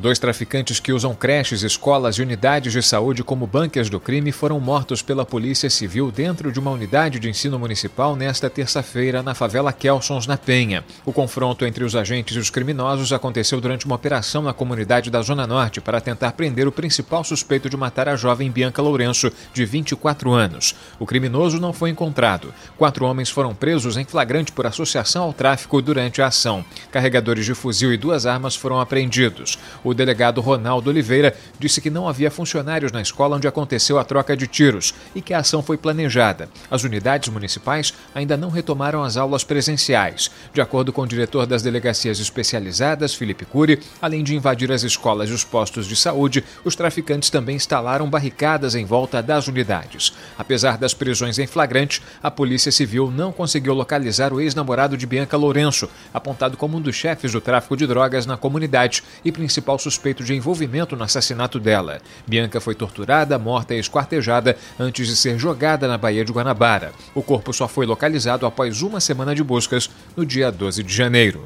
Dois 0.00 0.20
traficantes 0.20 0.78
que 0.78 0.92
usam 0.92 1.12
creches, 1.12 1.64
escolas 1.64 2.14
e 2.14 2.22
unidades 2.22 2.72
de 2.72 2.80
saúde 2.80 3.24
como 3.24 3.48
bancas 3.48 3.90
do 3.90 3.98
crime 3.98 4.30
foram 4.30 4.60
mortos 4.60 5.02
pela 5.02 5.26
Polícia 5.26 5.68
Civil 5.68 6.12
dentro 6.12 6.52
de 6.52 6.60
uma 6.60 6.70
unidade 6.70 7.18
de 7.18 7.28
ensino 7.28 7.58
municipal 7.58 8.14
nesta 8.14 8.48
terça-feira 8.48 9.24
na 9.24 9.34
favela 9.34 9.72
Kelsons, 9.72 10.24
na 10.24 10.36
Penha. 10.36 10.84
O 11.04 11.12
confronto 11.12 11.66
entre 11.66 11.82
os 11.82 11.96
agentes 11.96 12.36
e 12.36 12.38
os 12.38 12.48
criminosos 12.48 13.12
aconteceu 13.12 13.60
durante 13.60 13.86
uma 13.86 13.96
operação 13.96 14.40
na 14.40 14.52
comunidade 14.52 15.10
da 15.10 15.20
Zona 15.20 15.48
Norte 15.48 15.80
para 15.80 16.00
tentar 16.00 16.30
prender 16.30 16.68
o 16.68 16.72
principal 16.72 17.24
suspeito 17.24 17.68
de 17.68 17.76
matar 17.76 18.08
a 18.08 18.14
jovem 18.14 18.52
Bianca 18.52 18.80
Lourenço, 18.80 19.32
de 19.52 19.64
24 19.64 20.32
anos. 20.32 20.76
O 21.00 21.06
criminoso 21.06 21.58
não 21.58 21.72
foi 21.72 21.90
encontrado. 21.90 22.54
Quatro 22.76 23.04
homens 23.04 23.30
foram 23.30 23.52
presos 23.52 23.96
em 23.96 24.04
flagrante 24.04 24.52
por 24.52 24.64
associação 24.64 25.24
ao 25.24 25.32
tráfico 25.32 25.82
durante 25.82 26.22
a 26.22 26.28
ação. 26.28 26.64
Carregadores 26.92 27.44
de 27.44 27.52
fuzil 27.52 27.92
e 27.92 27.96
duas 27.96 28.26
armas 28.26 28.54
foram 28.54 28.80
apreendidos. 28.80 29.58
O 29.88 29.94
delegado 29.94 30.42
Ronaldo 30.42 30.90
Oliveira 30.90 31.34
disse 31.58 31.80
que 31.80 31.88
não 31.88 32.06
havia 32.06 32.30
funcionários 32.30 32.92
na 32.92 33.00
escola 33.00 33.36
onde 33.36 33.48
aconteceu 33.48 33.98
a 33.98 34.04
troca 34.04 34.36
de 34.36 34.46
tiros 34.46 34.92
e 35.14 35.22
que 35.22 35.32
a 35.32 35.38
ação 35.38 35.62
foi 35.62 35.78
planejada. 35.78 36.46
As 36.70 36.84
unidades 36.84 37.30
municipais 37.30 37.94
ainda 38.14 38.36
não 38.36 38.50
retomaram 38.50 39.02
as 39.02 39.16
aulas 39.16 39.44
presenciais. 39.44 40.30
De 40.52 40.60
acordo 40.60 40.92
com 40.92 41.00
o 41.00 41.06
diretor 41.06 41.46
das 41.46 41.62
delegacias 41.62 42.20
especializadas, 42.20 43.14
Felipe 43.14 43.46
Cury, 43.46 43.80
além 44.02 44.22
de 44.22 44.36
invadir 44.36 44.70
as 44.70 44.82
escolas 44.82 45.30
e 45.30 45.32
os 45.32 45.42
postos 45.42 45.86
de 45.86 45.96
saúde, 45.96 46.44
os 46.66 46.76
traficantes 46.76 47.30
também 47.30 47.56
instalaram 47.56 48.10
barricadas 48.10 48.74
em 48.74 48.84
volta 48.84 49.22
das 49.22 49.48
unidades. 49.48 50.12
Apesar 50.36 50.76
das 50.76 50.92
prisões 50.92 51.38
em 51.38 51.46
flagrante, 51.46 52.02
a 52.22 52.30
Polícia 52.30 52.70
Civil 52.70 53.10
não 53.10 53.32
conseguiu 53.32 53.72
localizar 53.72 54.34
o 54.34 54.40
ex-namorado 54.40 54.98
de 54.98 55.06
Bianca 55.06 55.38
Lourenço, 55.38 55.88
apontado 56.12 56.58
como 56.58 56.76
um 56.76 56.80
dos 56.82 56.94
chefes 56.94 57.32
do 57.32 57.40
tráfico 57.40 57.74
de 57.74 57.86
drogas 57.86 58.26
na 58.26 58.36
comunidade 58.36 59.02
e 59.24 59.32
principal 59.32 59.77
suspeito 59.78 60.24
de 60.24 60.34
envolvimento 60.34 60.96
no 60.96 61.04
assassinato 61.04 61.58
dela. 61.60 62.00
Bianca 62.26 62.60
foi 62.60 62.74
torturada, 62.74 63.38
morta 63.38 63.74
e 63.74 63.78
esquartejada 63.78 64.56
antes 64.78 65.06
de 65.06 65.16
ser 65.16 65.38
jogada 65.38 65.86
na 65.86 65.98
Baía 65.98 66.24
de 66.24 66.32
Guanabara. 66.32 66.92
O 67.14 67.22
corpo 67.22 67.52
só 67.52 67.68
foi 67.68 67.86
localizado 67.86 68.46
após 68.46 68.82
uma 68.82 69.00
semana 69.00 69.34
de 69.34 69.42
buscas 69.42 69.90
no 70.16 70.26
dia 70.26 70.50
12 70.50 70.82
de 70.82 70.94
janeiro. 70.94 71.44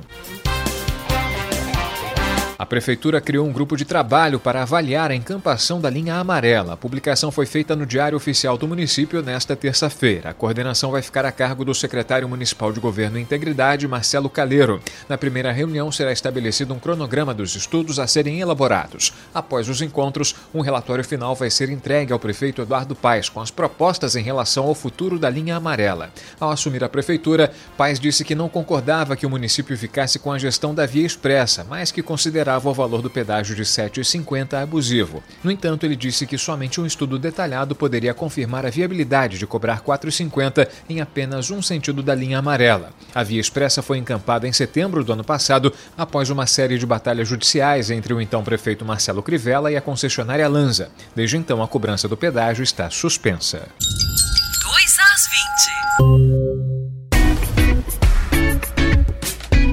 A 2.62 2.66
Prefeitura 2.72 3.20
criou 3.20 3.44
um 3.44 3.52
grupo 3.52 3.76
de 3.76 3.84
trabalho 3.84 4.38
para 4.38 4.62
avaliar 4.62 5.10
a 5.10 5.16
encampação 5.16 5.80
da 5.80 5.90
linha 5.90 6.14
amarela. 6.14 6.74
A 6.74 6.76
publicação 6.76 7.32
foi 7.32 7.44
feita 7.44 7.74
no 7.74 7.84
Diário 7.84 8.16
Oficial 8.16 8.56
do 8.56 8.68
Município 8.68 9.20
nesta 9.20 9.56
terça-feira. 9.56 10.30
A 10.30 10.32
coordenação 10.32 10.92
vai 10.92 11.02
ficar 11.02 11.24
a 11.24 11.32
cargo 11.32 11.64
do 11.64 11.74
secretário 11.74 12.28
municipal 12.28 12.72
de 12.72 12.78
Governo 12.78 13.18
e 13.18 13.20
Integridade, 13.20 13.88
Marcelo 13.88 14.30
Caleiro. 14.30 14.80
Na 15.08 15.18
primeira 15.18 15.50
reunião 15.50 15.90
será 15.90 16.12
estabelecido 16.12 16.72
um 16.72 16.78
cronograma 16.78 17.34
dos 17.34 17.56
estudos 17.56 17.98
a 17.98 18.06
serem 18.06 18.40
elaborados. 18.40 19.12
Após 19.34 19.68
os 19.68 19.82
encontros, 19.82 20.32
um 20.54 20.60
relatório 20.60 21.02
final 21.02 21.34
vai 21.34 21.50
ser 21.50 21.68
entregue 21.68 22.12
ao 22.12 22.20
prefeito 22.20 22.62
Eduardo 22.62 22.94
Paes 22.94 23.28
com 23.28 23.40
as 23.40 23.50
propostas 23.50 24.14
em 24.14 24.22
relação 24.22 24.68
ao 24.68 24.74
futuro 24.76 25.18
da 25.18 25.28
linha 25.28 25.56
amarela. 25.56 26.12
Ao 26.38 26.52
assumir 26.52 26.84
a 26.84 26.88
prefeitura, 26.88 27.50
Paes 27.76 27.98
disse 27.98 28.24
que 28.24 28.36
não 28.36 28.48
concordava 28.48 29.16
que 29.16 29.26
o 29.26 29.30
município 29.30 29.76
ficasse 29.76 30.20
com 30.20 30.30
a 30.30 30.38
gestão 30.38 30.72
da 30.72 30.86
via 30.86 31.04
expressa, 31.04 31.66
mas 31.68 31.90
que 31.90 32.04
considerava 32.04 32.51
considerava 32.52 32.68
o 32.68 32.74
valor 32.74 33.00
do 33.00 33.08
pedágio 33.10 33.54
de 33.54 33.62
R$ 33.62 33.68
7,50 33.68 34.62
abusivo. 34.62 35.22
No 35.42 35.50
entanto, 35.50 35.84
ele 35.84 35.96
disse 35.96 36.26
que 36.26 36.36
somente 36.36 36.80
um 36.80 36.86
estudo 36.86 37.18
detalhado 37.18 37.74
poderia 37.74 38.12
confirmar 38.12 38.66
a 38.66 38.70
viabilidade 38.70 39.38
de 39.38 39.46
cobrar 39.46 39.74
R$ 39.74 39.82
4,50 39.86 40.68
em 40.88 41.00
apenas 41.00 41.50
um 41.50 41.62
sentido 41.62 42.02
da 42.02 42.14
linha 42.14 42.38
amarela. 42.38 42.90
A 43.14 43.22
via 43.22 43.40
expressa 43.40 43.82
foi 43.82 43.98
encampada 43.98 44.46
em 44.46 44.52
setembro 44.52 45.04
do 45.04 45.12
ano 45.12 45.24
passado, 45.24 45.72
após 45.96 46.30
uma 46.30 46.46
série 46.46 46.78
de 46.78 46.86
batalhas 46.86 47.28
judiciais 47.28 47.90
entre 47.90 48.12
o 48.12 48.20
então 48.20 48.42
prefeito 48.42 48.84
Marcelo 48.84 49.22
Crivella 49.22 49.70
e 49.70 49.76
a 49.76 49.80
concessionária 49.80 50.48
Lanza. 50.48 50.90
Desde 51.14 51.36
então, 51.36 51.62
a 51.62 51.68
cobrança 51.68 52.08
do 52.08 52.16
pedágio 52.16 52.62
está 52.62 52.90
suspensa. 52.90 53.68
2 53.78 54.96
às 54.98 55.28
20. 56.66 56.71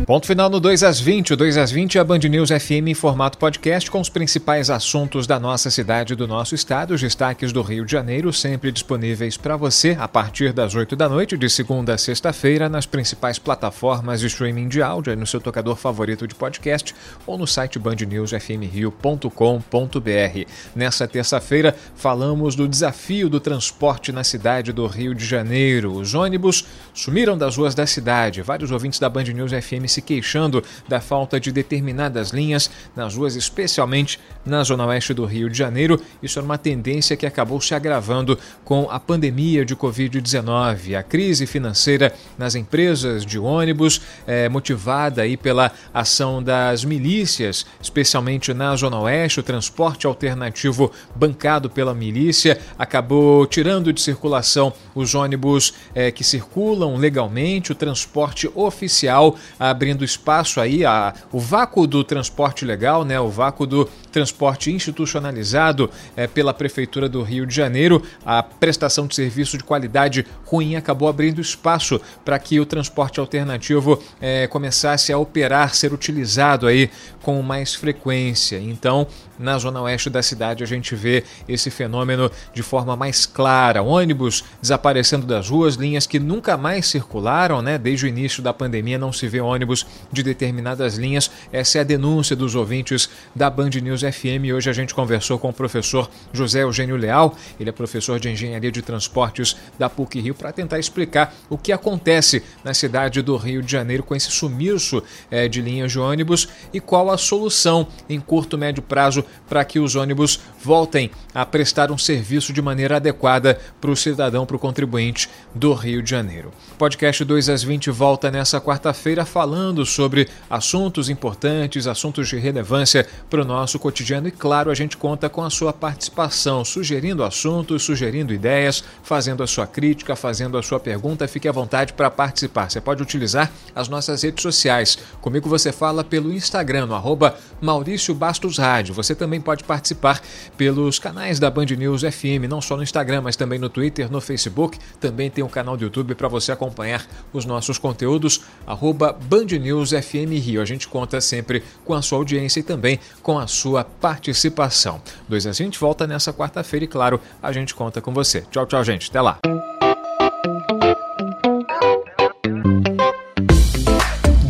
Ponto 0.10 0.26
final 0.26 0.50
no 0.50 0.60
2 0.60 0.82
às 0.82 1.00
20. 1.00 1.34
O 1.34 1.38
2 1.38 1.56
às 1.56 1.70
20 1.70 2.00
é 2.00 2.02
a 2.02 2.04
Band 2.04 2.18
News 2.18 2.50
FM 2.50 2.88
em 2.88 2.96
formato 2.96 3.38
podcast 3.38 3.92
com 3.92 4.02
os 4.02 4.10
principais 4.10 4.72
assuntos 4.72 5.28
da 5.28 5.40
nossa 5.40 5.70
cidade 5.70 6.14
e 6.14 6.16
do 6.16 6.28
nosso 6.28 6.56
estado, 6.56 6.96
os 6.96 7.02
destaques 7.02 7.54
do 7.54 7.62
Rio 7.62 7.86
de 7.86 7.92
Janeiro, 7.92 8.34
sempre 8.34 8.72
disponíveis 8.72 9.38
para 9.38 9.56
você 9.56 9.96
a 10.00 10.08
partir 10.08 10.52
das 10.52 10.74
8 10.74 10.96
da 10.96 11.08
noite, 11.08 11.38
de 11.38 11.48
segunda 11.48 11.94
a 11.94 11.98
sexta-feira, 12.00 12.68
nas 12.68 12.88
principais 12.88 13.38
plataformas 13.38 14.20
de 14.20 14.26
streaming 14.26 14.68
de 14.68 14.82
áudio, 14.82 15.16
no 15.16 15.28
seu 15.28 15.40
tocador 15.40 15.76
favorito 15.76 16.28
de 16.28 16.34
podcast 16.34 16.96
ou 17.28 17.38
no 17.38 17.46
site 17.46 17.78
bandnewsfmrio.com.br. 17.78 20.52
Nessa 20.76 21.08
terça-feira, 21.08 21.76
falamos 21.94 22.56
do 22.56 22.68
desafio 22.68 23.30
do 23.30 23.40
transporte 23.40 24.12
na 24.12 24.24
cidade 24.24 24.74
do 24.74 24.88
Rio 24.88 25.14
de 25.14 25.24
Janeiro. 25.24 25.94
Os 25.94 26.16
ônibus 26.16 26.66
sumiram 26.96 27.38
das 27.38 27.58
ruas 27.58 27.76
da 27.76 27.86
cidade. 27.86 28.42
Vários 28.42 28.72
ouvintes 28.72 28.98
da 28.98 29.08
Band 29.08 29.26
News 29.26 29.52
FM 29.52 29.86
se 29.86 29.99
se 30.00 30.02
queixando 30.02 30.64
da 30.88 31.02
falta 31.02 31.40
de 31.40 31.52
determinadas 31.52 32.32
linhas 32.32 32.72
nas 32.96 33.16
ruas, 33.16 33.36
especialmente 33.36 34.20
na 34.46 34.64
zona 34.64 34.86
oeste 34.86 35.14
do 35.14 35.26
Rio 35.26 35.50
de 35.50 35.58
Janeiro. 35.58 36.02
Isso 36.24 36.40
era 36.40 36.46
uma 36.46 36.58
tendência 36.58 37.18
que 37.18 37.26
acabou 37.26 37.60
se 37.60 37.76
agravando 37.76 38.40
com 38.64 38.90
a 38.90 39.00
pandemia 39.00 39.66
de 39.66 39.76
Covid-19. 39.76 40.98
A 40.98 41.04
crise 41.04 41.46
financeira 41.46 42.14
nas 42.38 42.56
empresas 42.56 43.26
de 43.26 43.38
ônibus, 43.38 44.02
é, 44.26 44.48
motivada 44.48 45.22
aí 45.22 45.36
pela 45.36 45.72
ação 45.94 46.42
das 46.42 46.86
milícias, 46.86 47.66
especialmente 47.82 48.54
na 48.54 48.76
zona 48.76 49.00
oeste, 49.00 49.42
o 49.42 49.44
transporte 49.44 50.08
alternativo 50.08 50.92
bancado 51.16 51.70
pela 51.70 51.94
milícia 51.94 52.60
acabou 52.78 53.46
tirando 53.46 53.92
de 53.92 54.02
circulação 54.02 54.72
os 54.96 55.14
ônibus 55.14 55.74
é, 55.94 56.12
que 56.12 56.24
circulam 56.24 56.96
legalmente, 56.96 57.72
o 57.72 57.76
transporte 57.76 58.50
oficial 58.56 59.36
abrindo 59.60 59.89
abrindo 59.90 60.06
espaço 60.06 60.62
aí 60.62 60.86
a, 60.86 61.14
o 61.32 61.40
vácuo 61.40 61.88
do 61.88 62.04
transporte 62.04 62.64
legal, 62.64 63.04
né, 63.04 63.20
o 63.20 63.30
vácuo 63.30 63.66
do 63.66 63.90
transporte 64.10 64.72
institucionalizado 64.72 65.90
é, 66.16 66.28
pela 66.28 66.54
Prefeitura 66.54 67.08
do 67.08 67.22
Rio 67.22 67.46
de 67.46 67.56
Janeiro. 67.56 68.04
A 68.26 68.44
prestação 68.44 69.08
de 69.08 69.16
serviço 69.16 69.58
de 69.58 69.64
qualidade 69.64 70.26
ruim 70.46 70.76
acabou 70.76 71.08
abrindo 71.08 71.42
espaço 71.42 72.00
para 72.26 72.38
que 72.40 72.60
o 72.60 72.66
transporte 72.66 73.20
alternativo 73.20 74.02
é, 74.22 74.48
começasse 74.48 75.14
a 75.14 75.18
operar, 75.18 75.74
ser 75.74 75.94
utilizado 75.94 76.68
aí 76.68 76.90
com 77.22 77.42
mais 77.42 77.76
frequência. 77.76 78.60
Então, 78.60 79.08
na 79.38 79.58
zona 79.58 79.82
oeste 79.82 80.10
da 80.10 80.22
cidade, 80.22 80.64
a 80.64 80.68
gente 80.68 80.96
vê 80.96 81.24
esse 81.48 81.70
fenômeno 81.70 82.30
de 82.54 82.62
forma 82.62 82.96
mais 82.96 83.26
clara. 83.26 83.82
Ônibus 83.82 84.44
desaparecendo 84.62 85.26
das 85.26 85.50
ruas, 85.50 85.76
linhas 85.76 86.06
que 86.06 86.20
nunca 86.20 86.58
mais 86.58 86.88
circularam, 86.88 87.62
né? 87.62 87.78
Desde 87.78 88.06
o 88.06 88.10
início 88.10 88.44
da 88.44 88.54
pandemia 88.54 88.98
não 88.98 89.14
se 89.14 89.28
vê 89.28 89.40
ônibus 89.40 89.86
de 90.12 90.22
determinadas 90.24 90.98
linhas. 90.98 91.32
Essa 91.54 91.78
é 91.78 91.82
a 91.82 91.86
denúncia 91.86 92.36
dos 92.36 92.54
ouvintes 92.54 93.10
da 93.34 93.50
Band 93.50 93.70
News 93.82 93.99
FM. 94.02 94.54
Hoje 94.56 94.70
a 94.70 94.74
gente 94.74 94.94
conversou 94.94 95.38
com 95.40 95.50
o 95.50 95.54
professor 95.54 96.10
José 96.34 96.64
Eugênio 96.64 96.96
Leal, 96.96 97.36
ele 97.60 97.70
é 97.70 97.74
professor 97.74 98.20
de 98.20 98.30
Engenharia 98.30 98.72
de 98.72 98.82
Transportes 98.82 99.56
da 99.78 99.90
PUC 99.90 100.20
Rio, 100.20 100.36
para 100.36 100.52
tentar 100.52 100.80
explicar 100.80 101.34
o 101.50 101.58
que 101.58 101.72
acontece 101.72 102.44
na 102.64 102.74
cidade 102.74 103.22
do 103.22 103.36
Rio 103.38 103.62
de 103.62 103.72
Janeiro 103.72 104.04
com 104.04 104.16
esse 104.16 104.32
sumiço 104.32 105.04
é, 105.30 105.48
de 105.48 105.62
linhas 105.62 105.92
de 105.92 106.00
ônibus 106.00 106.48
e 106.74 106.80
qual 106.80 107.10
a 107.10 107.18
solução 107.18 107.88
em 108.10 108.20
curto 108.20 108.58
médio 108.58 108.82
prazo 108.82 109.24
para 109.48 109.64
que 109.64 109.80
os 109.80 109.96
ônibus 109.96 110.40
voltem 110.64 111.12
a 111.34 111.46
prestar 111.46 111.92
um 111.92 111.98
serviço 111.98 112.52
de 112.52 112.62
maneira 112.62 112.98
adequada 112.98 113.60
para 113.80 113.92
o 113.92 113.96
cidadão, 113.96 114.46
para 114.46 114.56
o 114.56 114.60
contribuinte 114.60 115.30
do 115.54 115.74
Rio 115.74 116.02
de 116.02 116.10
Janeiro. 116.10 116.52
Podcast 116.78 117.24
2 117.24 117.50
às 117.50 117.64
20 117.64 117.90
volta 117.92 118.32
nessa 118.32 118.60
quarta-feira 118.60 119.26
falando 119.26 119.86
sobre 119.86 120.28
assuntos 120.50 121.10
importantes, 121.10 121.88
assuntos 121.88 122.28
de 122.28 122.38
relevância 122.38 123.08
para 123.30 123.42
o 123.42 123.46
nosso 123.46 123.80
e, 124.28 124.32
claro, 124.32 124.72
a 124.72 124.76
gente 124.76 124.98
conta 124.98 125.30
com 125.30 125.44
a 125.44 125.50
sua 125.50 125.74
participação, 125.74 126.64
sugerindo 126.64 127.24
assuntos, 127.24 127.84
sugerindo 127.84 128.34
ideias, 128.34 128.84
fazendo 129.04 129.44
a 129.44 129.48
sua 129.48 129.66
crítica, 129.66 130.16
fazendo 130.16 130.58
a 130.58 130.64
sua 130.64 130.80
pergunta. 130.80 131.28
Fique 131.28 131.48
à 131.48 131.52
vontade 131.52 131.94
para 131.94 132.10
participar. 132.10 132.70
Você 132.70 132.82
pode 132.82 133.02
utilizar 133.02 133.52
as 133.76 133.88
nossas 133.88 134.24
redes 134.24 134.42
sociais. 134.42 134.98
Comigo 135.22 135.50
você 135.50 135.72
fala 135.72 136.04
pelo 136.04 136.34
Instagram, 136.34 136.88
no 136.88 136.96
arroba 136.96 137.38
Maurício 137.62 138.14
Bastos 138.14 138.58
Rádio. 138.58 138.94
Você 138.94 139.16
também 139.16 139.42
pode 139.42 139.64
participar 139.64 140.22
pelos 140.58 141.00
canais 141.00 141.40
da 141.40 141.50
Band 141.50 141.66
News 141.66 142.02
FM, 142.02 142.48
não 142.50 142.62
só 142.62 142.78
no 142.78 142.84
Instagram, 142.84 143.22
mas 143.22 143.36
também 143.36 143.60
no 143.60 143.70
Twitter, 143.70 144.12
no 144.12 144.22
Facebook. 144.22 144.78
Também 145.00 145.30
tem 145.30 145.44
um 145.44 145.50
canal 145.50 145.76
do 145.76 145.84
YouTube 145.84 146.16
para 146.16 146.28
você 146.28 146.52
acompanhar 146.52 147.06
os 147.34 147.46
nossos 147.46 147.78
conteúdos, 147.78 148.42
arroba 148.66 149.14
Band 149.14 149.58
News 149.60 149.92
FM 149.92 150.34
Rio. 150.42 150.62
A 150.62 150.66
gente 150.66 150.88
conta 150.88 151.20
sempre 151.22 151.64
com 151.86 151.94
a 151.94 152.02
sua 152.02 152.18
audiência 152.18 152.60
e 152.60 152.64
também 152.64 153.00
com 153.22 153.38
a 153.38 153.48
sua 153.48 153.79
participação. 153.84 155.02
2 155.28 155.48
a 155.48 155.52
gente 155.52 155.80
volta 155.80 156.06
nessa 156.06 156.34
quarta-feira 156.34 156.86
e, 156.86 156.88
claro, 156.88 157.20
a 157.42 157.52
gente 157.52 157.74
conta 157.74 158.02
com 158.02 158.14
você. 158.14 158.42
Tchau, 158.52 158.66
tchau, 158.66 158.84
gente. 158.84 159.10
Até 159.10 159.22
lá. 159.22 159.40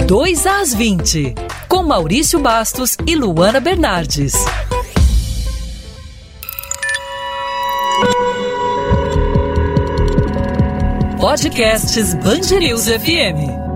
Dois 0.05 0.47
às 0.47 0.73
20, 0.73 1.35
com 1.67 1.83
Maurício 1.83 2.39
Bastos 2.39 2.97
e 3.05 3.15
Luana 3.15 3.59
Bernardes. 3.59 4.33
Podcasts 11.19 12.15
Bangerils 12.15 12.87
FM. 12.87 13.68